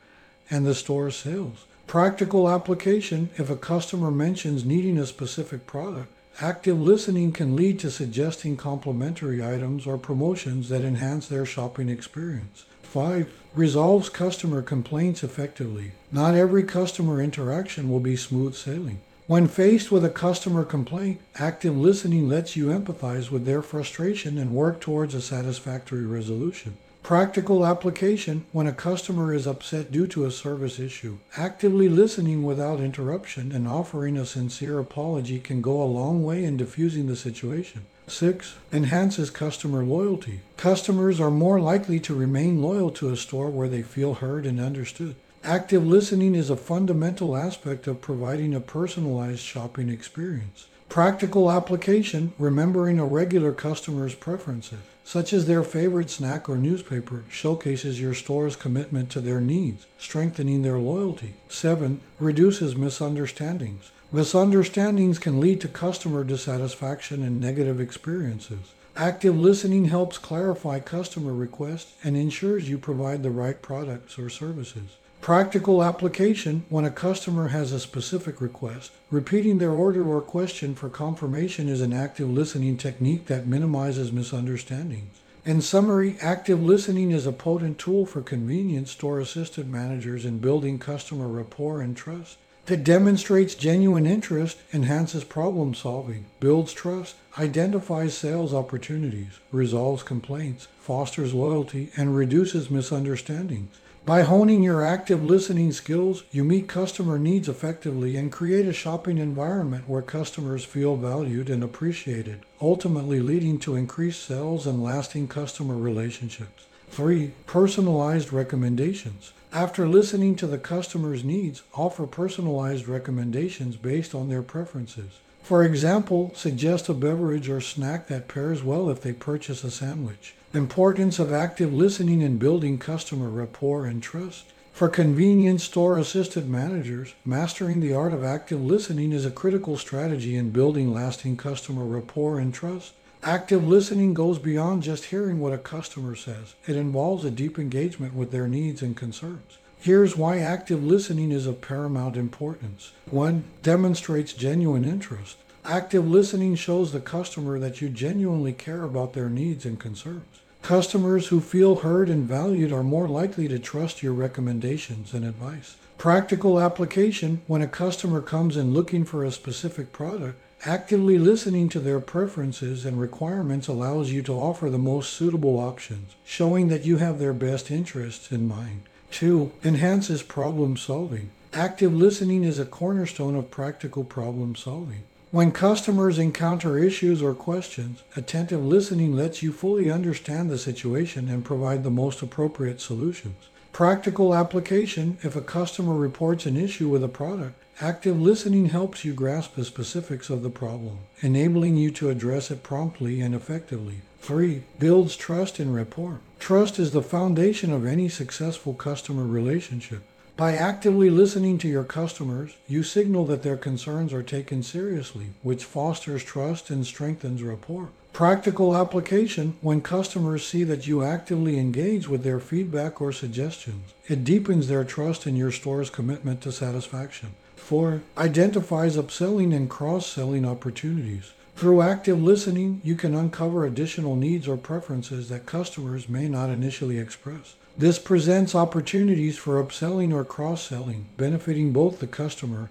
and 0.48 0.64
the 0.64 0.76
store's 0.76 1.16
sales. 1.16 1.66
Practical 1.88 2.48
application 2.48 3.32
if 3.36 3.50
a 3.50 3.56
customer 3.56 4.12
mentions 4.12 4.64
needing 4.64 5.00
a 5.00 5.08
specific 5.08 5.66
product, 5.66 6.12
active 6.40 6.80
listening 6.80 7.32
can 7.32 7.56
lead 7.56 7.80
to 7.80 7.90
suggesting 7.90 8.56
complementary 8.56 9.44
items 9.44 9.88
or 9.88 9.98
promotions 9.98 10.70
that 10.70 10.84
enhance 10.84 11.28
their 11.28 11.48
shopping 11.48 11.90
experience. 11.90 12.66
5. 12.84 13.34
Resolves 13.56 14.08
customer 14.08 14.62
complaints 14.62 15.24
effectively. 15.24 15.94
Not 16.12 16.36
every 16.36 16.64
customer 16.64 17.24
interaction 17.24 17.90
will 17.90 18.00
be 18.00 18.16
smooth 18.16 18.54
sailing. 18.54 19.00
When 19.28 19.48
faced 19.48 19.92
with 19.92 20.04
a 20.04 20.10
customer 20.10 20.66
complaint, 20.66 21.22
active 21.36 21.78
listening 21.78 22.28
lets 22.28 22.56
you 22.56 22.68
empathize 22.68 23.30
with 23.30 23.46
their 23.46 23.62
frustration 23.62 24.38
and 24.38 24.52
work 24.52 24.82
towards 24.82 25.14
a 25.14 25.22
satisfactory 25.22 26.06
resolution. 26.06 26.78
Practical 27.04 27.66
application 27.66 28.46
when 28.52 28.68
a 28.68 28.74
customer 28.74 29.34
is 29.34 29.48
upset 29.48 29.92
due 29.92 30.08
to 30.08 30.26
a 30.26 30.32
service 30.32 30.80
issue. 30.80 31.20
Actively 31.38 31.88
listening 31.88 32.44
without 32.44 32.80
interruption 32.80 33.52
and 33.52 33.68
offering 33.68 34.18
a 34.18 34.26
sincere 34.26 34.80
apology 34.80 35.40
can 35.40 35.62
go 35.62 35.82
a 35.82 35.86
long 35.86 36.24
way 36.24 36.44
in 36.44 36.58
diffusing 36.58 37.08
the 37.08 37.16
situation. 37.16 37.86
6. 38.08 38.56
Enhances 38.74 39.30
customer 39.30 39.84
loyalty. 39.84 40.42
Customers 40.58 41.20
are 41.20 41.32
more 41.32 41.60
likely 41.60 42.00
to 42.02 42.16
remain 42.16 42.62
loyal 42.62 42.92
to 42.92 43.10
a 43.10 43.18
store 43.18 43.50
where 43.50 43.70
they 43.70 43.84
feel 43.84 44.16
heard 44.16 44.46
and 44.46 44.60
understood. 44.60 45.16
Active 45.44 45.84
listening 45.84 46.36
is 46.36 46.52
a 46.52 46.56
fundamental 46.56 47.36
aspect 47.36 47.88
of 47.88 48.00
providing 48.00 48.54
a 48.54 48.60
personalized 48.60 49.40
shopping 49.40 49.90
experience. 49.90 50.68
Practical 50.88 51.52
application, 51.52 52.32
remembering 52.38 53.00
a 53.00 53.06
regular 53.06 53.52
customer's 53.52 54.14
preferences, 54.14 54.78
such 55.04 55.34
as 55.34 55.48
their 55.48 55.64
favorite 55.64 56.12
snack 56.12 56.48
or 56.48 56.58
newspaper, 56.58 57.24
showcases 57.28 58.00
your 58.00 58.14
store's 58.14 58.56
commitment 58.56 59.10
to 59.10 59.20
their 59.20 59.42
needs, 59.42 59.88
strengthening 59.98 60.62
their 60.62 60.78
loyalty. 60.78 61.34
7. 61.50 62.02
Reduces 62.20 62.76
misunderstandings. 62.76 63.90
Misunderstandings 64.12 65.18
can 65.18 65.40
lead 65.40 65.60
to 65.62 65.68
customer 65.68 66.24
dissatisfaction 66.24 67.24
and 67.24 67.42
negative 67.42 67.82
experiences. 67.82 68.74
Active 68.96 69.36
listening 69.36 69.86
helps 69.86 70.20
clarify 70.20 70.80
customer 70.80 71.34
requests 71.34 71.96
and 72.04 72.16
ensures 72.16 72.70
you 72.70 72.78
provide 72.78 73.24
the 73.24 73.32
right 73.32 73.60
products 73.60 74.20
or 74.20 74.30
services. 74.30 74.98
Practical 75.22 75.84
application 75.84 76.66
when 76.70 76.84
a 76.84 76.90
customer 76.90 77.50
has 77.50 77.72
a 77.72 77.80
specific 77.80 78.42
request. 78.42 78.92
Repeating 79.12 79.60
their 79.60 79.70
order 79.70 80.04
or 80.04 80.20
question 80.20 80.74
for 80.74 80.90
confirmation 80.90 81.70
is 81.70 81.80
an 81.80 81.94
active 81.94 82.28
listening 82.28 82.76
technique 82.76 83.28
that 83.28 83.46
minimizes 83.46 84.12
misunderstandings. 84.12 85.22
In 85.46 85.62
summary, 85.62 86.18
active 86.22 86.64
listening 86.64 87.12
is 87.12 87.28
a 87.28 87.32
potent 87.32 87.78
tool 87.78 88.08
for 88.08 88.22
convenience 88.22 88.90
store 88.90 89.20
assistant 89.20 89.68
managers 89.68 90.26
in 90.26 90.40
building 90.40 90.80
customer 90.80 91.28
rapport 91.28 91.82
and 91.82 91.96
trust. 91.96 92.38
It 92.68 92.84
demonstrates 92.84 93.54
genuine 93.54 94.08
interest, 94.08 94.58
enhances 94.74 95.24
problem 95.24 95.76
solving, 95.76 96.26
builds 96.40 96.74
trust, 96.74 97.16
identifies 97.38 98.18
sales 98.18 98.56
opportunities, 98.56 99.40
resolves 99.52 100.02
complaints, 100.02 100.68
fosters 100.80 101.36
loyalty, 101.36 101.92
and 101.96 102.16
reduces 102.16 102.72
misunderstandings. 102.72 103.78
By 104.04 104.24
honing 104.24 104.64
your 104.64 104.84
active 104.84 105.24
listening 105.24 105.72
skills, 105.72 106.24
you 106.32 106.44
meet 106.44 106.68
customer 106.68 107.20
needs 107.20 107.48
effectively 107.48 108.18
and 108.18 108.32
create 108.32 108.66
a 108.66 108.74
shopping 108.74 109.20
environment 109.20 109.88
where 109.88 110.02
customers 110.02 110.66
feel 110.66 110.96
valued 110.96 111.52
and 111.52 111.64
appreciated, 111.64 112.40
ultimately 112.60 113.20
leading 113.20 113.60
to 113.60 113.76
increased 113.76 114.26
sales 114.26 114.66
and 114.66 114.82
lasting 114.82 115.28
customer 115.28 115.78
relationships. 115.78 116.66
3. 116.90 117.32
Personalized 117.46 118.34
recommendations. 118.34 119.34
After 119.54 119.88
listening 119.88 120.36
to 120.38 120.48
the 120.48 120.58
customer's 120.58 121.24
needs, 121.24 121.62
offer 121.76 122.08
personalized 122.08 122.88
recommendations 122.88 123.76
based 123.76 124.16
on 124.16 124.30
their 124.30 124.42
preferences. 124.42 125.20
For 125.44 125.64
example, 125.64 126.32
suggest 126.34 126.90
a 126.90 126.96
beverage 126.96 127.50
or 127.50 127.62
snack 127.62 128.08
that 128.08 128.28
pairs 128.28 128.64
well 128.64 128.90
if 128.90 129.02
they 129.02 129.14
purchase 129.14 129.64
a 129.64 129.70
sandwich. 129.70 130.34
Importance 130.54 131.18
of 131.18 131.32
active 131.32 131.74
listening 131.74 132.20
in 132.20 132.36
building 132.36 132.78
customer 132.78 133.30
rapport 133.30 133.86
and 133.86 134.04
trust. 134.04 134.52
For 134.74 134.90
convenience 134.90 135.64
store 135.64 135.98
assistant 135.98 136.50
managers, 136.50 137.14
mastering 137.24 137.80
the 137.80 137.94
art 137.94 138.12
of 138.12 138.26
active 138.26 138.62
listening 138.62 139.14
is 139.14 139.26
a 139.26 139.32
critical 139.32 139.78
strategy 139.78 140.36
in 140.36 140.50
building 140.50 140.94
lasting 140.94 141.38
customer 141.38 141.86
rapport 141.86 142.38
and 142.38 142.54
trust. 142.54 142.92
Active 143.24 143.66
listening 143.66 144.14
goes 144.14 144.40
beyond 144.40 144.84
just 144.84 145.06
hearing 145.06 145.40
what 145.40 145.54
a 145.54 145.58
customer 145.58 146.18
says. 146.18 146.56
It 146.68 146.76
involves 146.76 147.24
a 147.24 147.32
deep 147.32 147.58
engagement 147.58 148.14
with 148.14 148.32
their 148.32 148.50
needs 148.50 148.82
and 148.82 148.94
concerns. 148.94 149.58
Here's 149.80 150.18
why 150.18 150.40
active 150.40 150.84
listening 150.84 151.32
is 151.32 151.48
of 151.48 151.62
paramount 151.62 152.18
importance. 152.18 152.92
1. 153.10 153.46
Demonstrates 153.64 154.34
genuine 154.34 154.84
interest. 154.84 155.38
Active 155.64 156.06
listening 156.06 156.56
shows 156.56 156.92
the 156.92 157.00
customer 157.00 157.58
that 157.58 157.80
you 157.80 157.88
genuinely 157.88 158.52
care 158.52 158.84
about 158.84 159.14
their 159.14 159.30
needs 159.30 159.64
and 159.64 159.80
concerns. 159.80 160.41
Customers 160.62 161.28
who 161.28 161.42
feel 161.42 161.78
heard 161.78 162.08
and 162.08 162.28
valued 162.28 162.72
are 162.72 162.84
more 162.84 163.08
likely 163.08 163.48
to 163.48 163.58
trust 163.58 164.04
your 164.04 164.14
recommendations 164.14 165.14
and 165.14 165.26
advice. 165.26 165.76
Practical 165.98 166.60
application 166.60 167.42
when 167.48 167.62
a 167.62 167.68
customer 167.68 168.22
comes 168.22 168.56
in 168.56 168.74
looking 168.74 169.04
for 169.04 169.24
a 169.24 169.32
specific 169.32 169.92
product, 169.92 170.40
actively 170.66 171.18
listening 171.18 171.68
to 171.70 171.80
their 171.80 172.00
preferences 172.00 172.86
and 172.86 173.00
requirements 173.00 173.68
allows 173.68 174.12
you 174.12 174.22
to 174.22 174.34
offer 174.34 174.70
the 174.70 174.78
most 174.78 175.14
suitable 175.14 175.60
options, 175.60 176.16
showing 176.24 176.68
that 176.68 176.86
you 176.86 176.98
have 176.98 177.18
their 177.18 177.34
best 177.34 177.72
interests 177.72 178.32
in 178.32 178.48
mind. 178.48 178.84
2. 179.12 179.52
Enhances 179.64 180.24
problem 180.24 180.78
solving. 180.78 181.32
Active 181.54 181.94
listening 181.94 182.44
is 182.44 182.60
a 182.60 182.66
cornerstone 182.66 183.36
of 183.36 183.52
practical 183.52 184.04
problem 184.04 184.56
solving. 184.56 185.04
When 185.32 185.54
customers 185.54 186.20
encounter 186.20 186.78
issues 186.78 187.22
or 187.22 187.34
questions, 187.34 188.04
attentive 188.18 188.66
listening 188.66 189.16
lets 189.16 189.42
you 189.42 189.54
fully 189.54 189.90
understand 189.90 190.50
the 190.50 190.58
situation 190.58 191.30
and 191.30 191.46
provide 191.46 191.86
the 191.86 191.90
most 191.90 192.22
appropriate 192.22 192.82
solutions. 192.82 193.48
Practical 193.72 194.36
application 194.36 195.18
if 195.22 195.38
a 195.38 195.42
customer 195.42 195.96
reports 195.96 196.46
an 196.46 196.58
issue 196.58 196.90
with 196.90 197.02
a 197.02 197.08
product, 197.08 197.56
active 197.80 198.20
listening 198.22 198.66
helps 198.66 199.06
you 199.06 199.14
grasp 199.14 199.56
the 199.56 199.64
specifics 199.64 200.30
of 200.30 200.44
the 200.44 200.50
problem, 200.50 200.98
enabling 201.22 201.78
you 201.78 201.92
to 201.92 202.10
address 202.10 202.52
it 202.52 202.62
promptly 202.62 203.22
and 203.22 203.34
effectively. 203.34 204.02
3. 204.20 204.64
Builds 204.80 205.16
trust 205.16 205.60
and 205.60 205.74
rapport. 205.74 206.20
Trust 206.40 206.78
is 206.78 206.92
the 206.92 207.02
foundation 207.02 207.72
of 207.72 207.86
any 207.86 208.10
successful 208.10 208.74
customer 208.74 209.24
relationship. 209.24 210.04
By 210.42 210.56
actively 210.56 211.12
listening 211.12 211.60
to 211.60 211.68
your 211.68 211.84
customers, 211.84 212.56
you 212.68 212.82
signal 212.82 213.26
that 213.26 213.44
their 213.44 213.58
concerns 213.58 214.12
are 214.12 214.24
taken 214.24 214.64
seriously, 214.64 215.28
which 215.44 215.64
fosters 215.64 216.24
trust 216.24 216.72
and 216.72 216.84
strengthens 216.84 217.44
rapport. 217.44 217.90
Practical 218.12 218.76
application 218.76 219.54
when 219.62 219.82
customers 219.82 220.44
see 220.44 220.64
that 220.64 220.88
you 220.88 221.04
actively 221.04 221.60
engage 221.60 222.08
with 222.10 222.24
their 222.24 222.40
feedback 222.40 223.00
or 223.00 223.12
suggestions. 223.12 223.94
It 224.08 224.24
deepens 224.24 224.68
their 224.68 224.84
trust 224.84 225.28
in 225.28 225.36
your 225.36 225.52
store's 225.52 225.92
commitment 225.92 226.42
to 226.42 226.52
satisfaction. 226.52 227.36
4. 227.58 228.02
Identifies 228.18 228.98
upselling 228.98 229.56
and 229.56 229.70
cross 229.70 230.08
selling 230.08 230.44
opportunities. 230.44 231.34
Through 231.56 231.84
active 231.84 232.20
listening, 232.20 232.82
you 232.84 232.96
can 232.96 233.14
uncover 233.14 233.64
additional 233.64 234.16
needs 234.16 234.48
or 234.48 234.58
preferences 234.58 235.30
that 235.30 235.46
customers 235.46 236.10
may 236.10 236.28
not 236.28 236.50
initially 236.50 236.98
express. 236.98 237.54
This 237.78 238.00
presents 238.00 238.54
opportunities 238.54 239.38
for 239.38 239.64
upselling 239.64 240.14
or 240.14 240.26
cross 240.26 240.68
selling, 240.68 241.06
benefiting 241.18 241.72
both 241.72 242.00
the 242.00 242.08
customer 242.08 242.70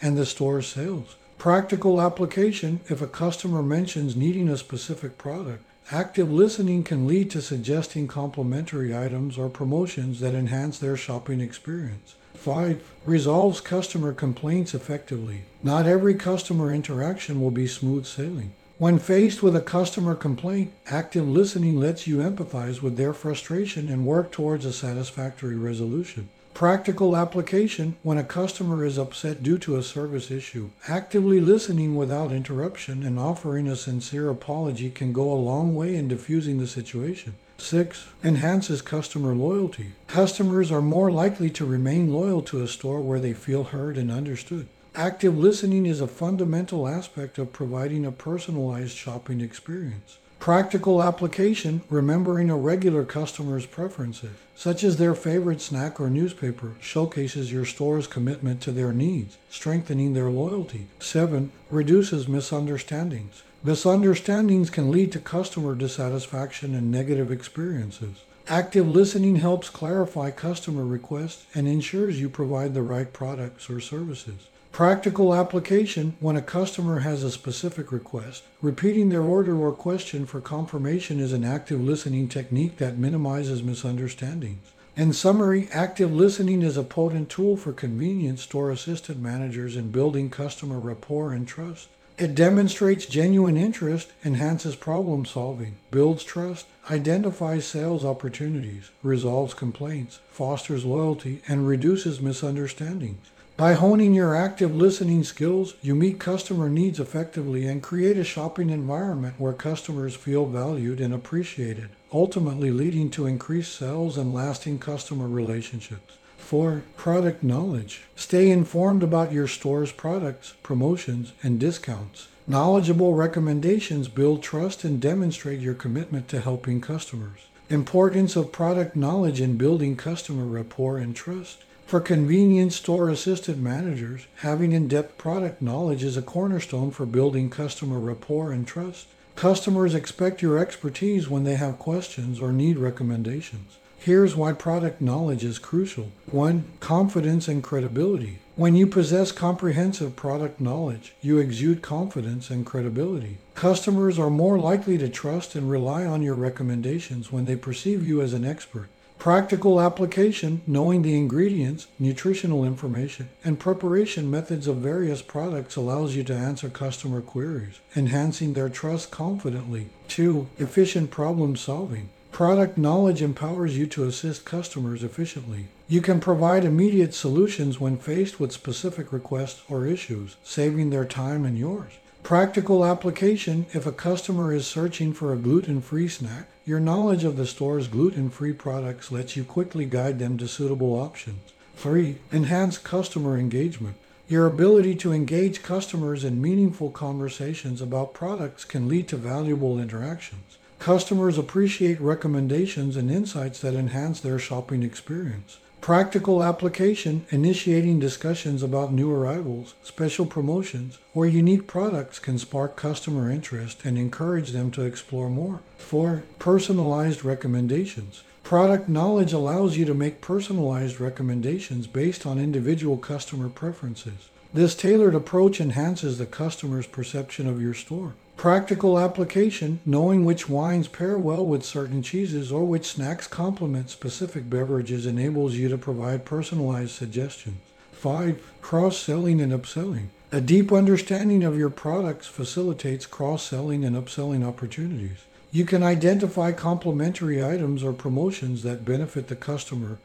and 0.00 0.16
the 0.16 0.26
store's 0.26 0.66
sales. 0.66 1.16
Practical 1.36 2.00
application 2.00 2.80
if 2.88 3.00
a 3.00 3.06
customer 3.06 3.62
mentions 3.62 4.16
needing 4.16 4.48
a 4.48 4.56
specific 4.56 5.18
product. 5.18 5.64
Active 5.90 6.30
listening 6.30 6.82
can 6.82 7.06
lead 7.06 7.30
to 7.30 7.40
suggesting 7.40 8.08
complementary 8.08 8.96
items 8.96 9.38
or 9.38 9.48
promotions 9.48 10.20
that 10.20 10.34
enhance 10.34 10.78
their 10.78 10.96
shopping 10.96 11.40
experience. 11.40 12.14
5. 12.34 12.82
Resolves 13.06 13.60
customer 13.60 14.12
complaints 14.12 14.74
effectively. 14.74 15.42
Not 15.62 15.86
every 15.86 16.14
customer 16.14 16.72
interaction 16.72 17.40
will 17.40 17.50
be 17.50 17.66
smooth 17.66 18.06
sailing. 18.06 18.52
When 18.78 19.00
faced 19.00 19.42
with 19.42 19.56
a 19.56 19.60
customer 19.60 20.14
complaint, 20.14 20.72
active 20.86 21.28
listening 21.28 21.80
lets 21.80 22.06
you 22.06 22.18
empathize 22.18 22.80
with 22.80 22.96
their 22.96 23.12
frustration 23.12 23.88
and 23.88 24.06
work 24.06 24.30
towards 24.30 24.64
a 24.64 24.72
satisfactory 24.72 25.56
resolution. 25.56 26.28
Practical 26.54 27.16
application 27.16 27.96
when 28.04 28.18
a 28.18 28.22
customer 28.22 28.84
is 28.84 28.96
upset 28.96 29.42
due 29.42 29.58
to 29.58 29.76
a 29.76 29.82
service 29.82 30.30
issue. 30.30 30.70
Actively 30.86 31.40
listening 31.40 31.96
without 31.96 32.30
interruption 32.30 33.02
and 33.02 33.18
offering 33.18 33.66
a 33.66 33.74
sincere 33.74 34.30
apology 34.30 34.90
can 34.90 35.12
go 35.12 35.32
a 35.32 35.34
long 35.34 35.74
way 35.74 35.96
in 35.96 36.06
diffusing 36.06 36.58
the 36.58 36.68
situation. 36.68 37.34
6. 37.58 38.06
Enhances 38.22 38.80
customer 38.80 39.34
loyalty. 39.34 39.94
Customers 40.06 40.70
are 40.70 40.80
more 40.80 41.10
likely 41.10 41.50
to 41.50 41.66
remain 41.66 42.12
loyal 42.12 42.42
to 42.42 42.62
a 42.62 42.68
store 42.68 43.00
where 43.00 43.18
they 43.18 43.32
feel 43.32 43.64
heard 43.64 43.98
and 43.98 44.12
understood. 44.12 44.68
Active 44.98 45.38
listening 45.38 45.86
is 45.86 46.00
a 46.00 46.08
fundamental 46.08 46.88
aspect 46.88 47.38
of 47.38 47.52
providing 47.52 48.04
a 48.04 48.10
personalized 48.10 48.96
shopping 48.96 49.40
experience. 49.40 50.18
Practical 50.40 51.04
application, 51.04 51.82
remembering 51.88 52.50
a 52.50 52.56
regular 52.56 53.04
customer's 53.04 53.64
preferences, 53.64 54.32
such 54.56 54.82
as 54.82 54.96
their 54.96 55.14
favorite 55.14 55.60
snack 55.60 56.00
or 56.00 56.10
newspaper, 56.10 56.72
showcases 56.80 57.52
your 57.52 57.64
store's 57.64 58.08
commitment 58.08 58.60
to 58.62 58.72
their 58.72 58.92
needs, 58.92 59.38
strengthening 59.48 60.14
their 60.14 60.30
loyalty. 60.30 60.88
7. 60.98 61.52
Reduces 61.70 62.26
misunderstandings. 62.26 63.44
Misunderstandings 63.62 64.68
can 64.68 64.90
lead 64.90 65.12
to 65.12 65.20
customer 65.20 65.76
dissatisfaction 65.76 66.74
and 66.74 66.90
negative 66.90 67.30
experiences. 67.30 68.24
Active 68.48 68.88
listening 68.88 69.36
helps 69.36 69.70
clarify 69.70 70.32
customer 70.32 70.84
requests 70.84 71.46
and 71.54 71.68
ensures 71.68 72.20
you 72.20 72.28
provide 72.28 72.74
the 72.74 72.82
right 72.82 73.12
products 73.12 73.70
or 73.70 73.78
services. 73.78 74.48
Practical 74.78 75.34
application 75.34 76.14
when 76.20 76.36
a 76.36 76.40
customer 76.40 77.00
has 77.00 77.24
a 77.24 77.32
specific 77.32 77.90
request. 77.90 78.44
Repeating 78.62 79.08
their 79.08 79.24
order 79.24 79.56
or 79.56 79.72
question 79.72 80.24
for 80.24 80.40
confirmation 80.40 81.18
is 81.18 81.32
an 81.32 81.42
active 81.42 81.80
listening 81.80 82.28
technique 82.28 82.76
that 82.76 82.96
minimizes 82.96 83.60
misunderstandings. 83.60 84.70
In 84.96 85.12
summary, 85.12 85.66
active 85.72 86.12
listening 86.12 86.62
is 86.62 86.76
a 86.76 86.84
potent 86.84 87.28
tool 87.28 87.56
for 87.56 87.72
convenience 87.72 88.42
store 88.42 88.70
assistant 88.70 89.18
managers 89.18 89.74
in 89.74 89.90
building 89.90 90.30
customer 90.30 90.78
rapport 90.78 91.32
and 91.32 91.48
trust. 91.48 91.88
It 92.16 92.36
demonstrates 92.36 93.06
genuine 93.06 93.56
interest, 93.56 94.12
enhances 94.24 94.76
problem 94.76 95.24
solving, 95.24 95.74
builds 95.90 96.22
trust, 96.22 96.66
identifies 96.88 97.66
sales 97.66 98.04
opportunities, 98.04 98.92
resolves 99.02 99.54
complaints, 99.54 100.20
fosters 100.30 100.84
loyalty, 100.84 101.42
and 101.48 101.66
reduces 101.66 102.20
misunderstandings. 102.20 103.26
By 103.58 103.72
honing 103.72 104.14
your 104.14 104.36
active 104.36 104.76
listening 104.76 105.24
skills, 105.24 105.74
you 105.82 105.96
meet 105.96 106.20
customer 106.20 106.68
needs 106.68 107.00
effectively 107.00 107.66
and 107.66 107.82
create 107.82 108.16
a 108.16 108.22
shopping 108.22 108.70
environment 108.70 109.34
where 109.36 109.52
customers 109.52 110.14
feel 110.14 110.46
valued 110.46 111.00
and 111.00 111.12
appreciated, 111.12 111.88
ultimately 112.12 112.70
leading 112.70 113.10
to 113.10 113.26
increased 113.26 113.76
sales 113.76 114.16
and 114.16 114.32
lasting 114.32 114.78
customer 114.78 115.26
relationships. 115.26 116.18
4. 116.36 116.84
Product 116.96 117.42
knowledge. 117.42 118.02
Stay 118.14 118.48
informed 118.48 119.02
about 119.02 119.32
your 119.32 119.48
store's 119.48 119.90
products, 119.90 120.54
promotions, 120.62 121.32
and 121.42 121.58
discounts. 121.58 122.28
Knowledgeable 122.46 123.14
recommendations 123.14 124.06
build 124.06 124.40
trust 124.40 124.84
and 124.84 125.00
demonstrate 125.00 125.58
your 125.58 125.74
commitment 125.74 126.28
to 126.28 126.40
helping 126.40 126.80
customers. 126.80 127.48
Importance 127.70 128.36
of 128.36 128.52
product 128.52 128.94
knowledge 128.94 129.40
in 129.40 129.58
building 129.58 129.96
customer 129.96 130.44
rapport 130.44 130.98
and 130.98 131.16
trust. 131.16 131.64
For 131.88 132.00
convenience 132.00 132.76
store 132.76 133.08
assistant 133.08 133.56
managers, 133.56 134.26
having 134.40 134.72
in 134.72 134.88
depth 134.88 135.16
product 135.16 135.62
knowledge 135.62 136.04
is 136.04 136.18
a 136.18 136.22
cornerstone 136.22 136.90
for 136.90 137.06
building 137.06 137.48
customer 137.48 137.98
rapport 137.98 138.52
and 138.52 138.66
trust. 138.66 139.06
Customers 139.36 139.94
expect 139.94 140.42
your 140.42 140.58
expertise 140.58 141.30
when 141.30 141.44
they 141.44 141.54
have 141.54 141.78
questions 141.78 142.40
or 142.40 142.52
need 142.52 142.76
recommendations. 142.76 143.78
Here's 143.96 144.36
why 144.36 144.52
product 144.52 145.00
knowledge 145.00 145.42
is 145.42 145.58
crucial. 145.58 146.12
1. 146.30 146.72
Confidence 146.80 147.48
and 147.48 147.64
credibility. 147.64 148.40
When 148.54 148.76
you 148.76 148.86
possess 148.86 149.32
comprehensive 149.32 150.14
product 150.14 150.60
knowledge, 150.60 151.14
you 151.22 151.38
exude 151.38 151.80
confidence 151.80 152.50
and 152.50 152.66
credibility. 152.66 153.38
Customers 153.54 154.18
are 154.18 154.28
more 154.28 154.58
likely 154.58 154.98
to 154.98 155.08
trust 155.08 155.54
and 155.54 155.70
rely 155.70 156.04
on 156.04 156.20
your 156.20 156.34
recommendations 156.34 157.32
when 157.32 157.46
they 157.46 157.56
perceive 157.56 158.06
you 158.06 158.20
as 158.20 158.34
an 158.34 158.44
expert. 158.44 158.90
Practical 159.18 159.80
application, 159.80 160.62
knowing 160.64 161.02
the 161.02 161.16
ingredients, 161.16 161.88
nutritional 161.98 162.64
information, 162.64 163.28
and 163.44 163.58
preparation 163.58 164.30
methods 164.30 164.68
of 164.68 164.76
various 164.76 165.22
products 165.22 165.74
allows 165.74 166.14
you 166.14 166.22
to 166.22 166.34
answer 166.34 166.68
customer 166.68 167.20
queries, 167.20 167.80
enhancing 167.96 168.52
their 168.52 168.68
trust 168.68 169.10
confidently. 169.10 169.88
2. 170.06 170.46
Efficient 170.58 171.10
problem 171.10 171.56
solving. 171.56 172.10
Product 172.30 172.78
knowledge 172.78 173.20
empowers 173.20 173.76
you 173.76 173.88
to 173.88 174.04
assist 174.04 174.44
customers 174.44 175.02
efficiently. 175.02 175.66
You 175.88 176.00
can 176.00 176.20
provide 176.20 176.64
immediate 176.64 177.12
solutions 177.12 177.80
when 177.80 177.96
faced 177.96 178.38
with 178.38 178.52
specific 178.52 179.12
requests 179.12 179.62
or 179.68 179.84
issues, 179.84 180.36
saving 180.44 180.90
their 180.90 181.04
time 181.04 181.44
and 181.44 181.58
yours. 181.58 181.94
Practical 182.22 182.84
application 182.84 183.66
if 183.72 183.84
a 183.86 183.92
customer 183.92 184.52
is 184.52 184.66
searching 184.66 185.12
for 185.12 185.32
a 185.32 185.36
gluten 185.36 185.80
free 185.80 186.08
snack, 186.08 186.46
your 186.68 186.78
knowledge 186.78 187.24
of 187.24 187.38
the 187.38 187.46
store's 187.46 187.88
gluten 187.88 188.28
free 188.28 188.52
products 188.52 189.10
lets 189.10 189.34
you 189.34 189.42
quickly 189.42 189.86
guide 189.86 190.18
them 190.18 190.36
to 190.36 190.46
suitable 190.46 191.00
options. 191.00 191.52
3. 191.76 192.16
Enhance 192.30 192.76
customer 192.76 193.38
engagement. 193.38 193.96
Your 194.28 194.46
ability 194.46 194.94
to 194.96 195.14
engage 195.14 195.62
customers 195.62 196.24
in 196.24 196.42
meaningful 196.42 196.90
conversations 196.90 197.80
about 197.80 198.12
products 198.12 198.66
can 198.66 198.86
lead 198.86 199.08
to 199.08 199.16
valuable 199.16 199.80
interactions. 199.80 200.58
Customers 200.78 201.38
appreciate 201.38 201.98
recommendations 202.02 202.96
and 202.96 203.10
insights 203.10 203.60
that 203.60 203.72
enhance 203.72 204.20
their 204.20 204.38
shopping 204.38 204.82
experience. 204.82 205.56
Practical 205.88 206.42
application, 206.42 207.24
initiating 207.30 207.98
discussions 207.98 208.62
about 208.62 208.92
new 208.92 209.10
arrivals, 209.10 209.72
special 209.82 210.26
promotions, 210.26 210.98
or 211.14 211.26
unique 211.26 211.66
products 211.66 212.18
can 212.18 212.36
spark 212.36 212.76
customer 212.76 213.30
interest 213.30 213.86
and 213.86 213.96
encourage 213.96 214.50
them 214.50 214.70
to 214.72 214.82
explore 214.82 215.30
more. 215.30 215.60
4. 215.78 216.24
Personalized 216.38 217.24
recommendations. 217.24 218.22
Product 218.42 218.86
knowledge 218.86 219.32
allows 219.32 219.78
you 219.78 219.86
to 219.86 219.94
make 219.94 220.20
personalized 220.20 221.00
recommendations 221.00 221.86
based 221.86 222.26
on 222.26 222.38
individual 222.38 222.98
customer 222.98 223.48
preferences. 223.48 224.28
This 224.52 224.74
tailored 224.74 225.14
approach 225.14 225.58
enhances 225.58 226.18
the 226.18 226.26
customer's 226.26 226.86
perception 226.86 227.46
of 227.46 227.62
your 227.62 227.72
store. 227.72 228.12
Practical 228.38 229.00
application, 229.00 229.80
knowing 229.84 230.24
which 230.24 230.48
wines 230.48 230.86
pair 230.86 231.18
well 231.18 231.44
with 231.44 231.64
certain 231.64 232.04
cheeses 232.04 232.52
or 232.52 232.64
which 232.64 232.86
snacks 232.86 233.26
complement 233.26 233.90
specific 233.90 234.48
beverages 234.48 235.06
enables 235.06 235.54
you 235.54 235.68
to 235.68 235.76
provide 235.76 236.24
personalized 236.24 236.92
suggestions. 236.92 237.56
5. 237.90 238.40
Cross-selling 238.62 239.40
and 239.40 239.52
upselling. 239.52 240.06
A 240.30 240.40
deep 240.40 240.70
understanding 240.70 241.42
of 241.42 241.58
your 241.58 241.68
products 241.68 242.28
facilitates 242.28 243.06
cross-selling 243.06 243.84
and 243.84 243.96
upselling 243.96 244.46
opportunities. 244.46 245.24
You 245.50 245.64
can 245.64 245.82
identify 245.82 246.52
complementary 246.52 247.44
items 247.44 247.82
or 247.82 247.92
promotions 247.92 248.62
that 248.62 248.84
benefit 248.84 249.26
the 249.26 249.34
customer 249.34 249.98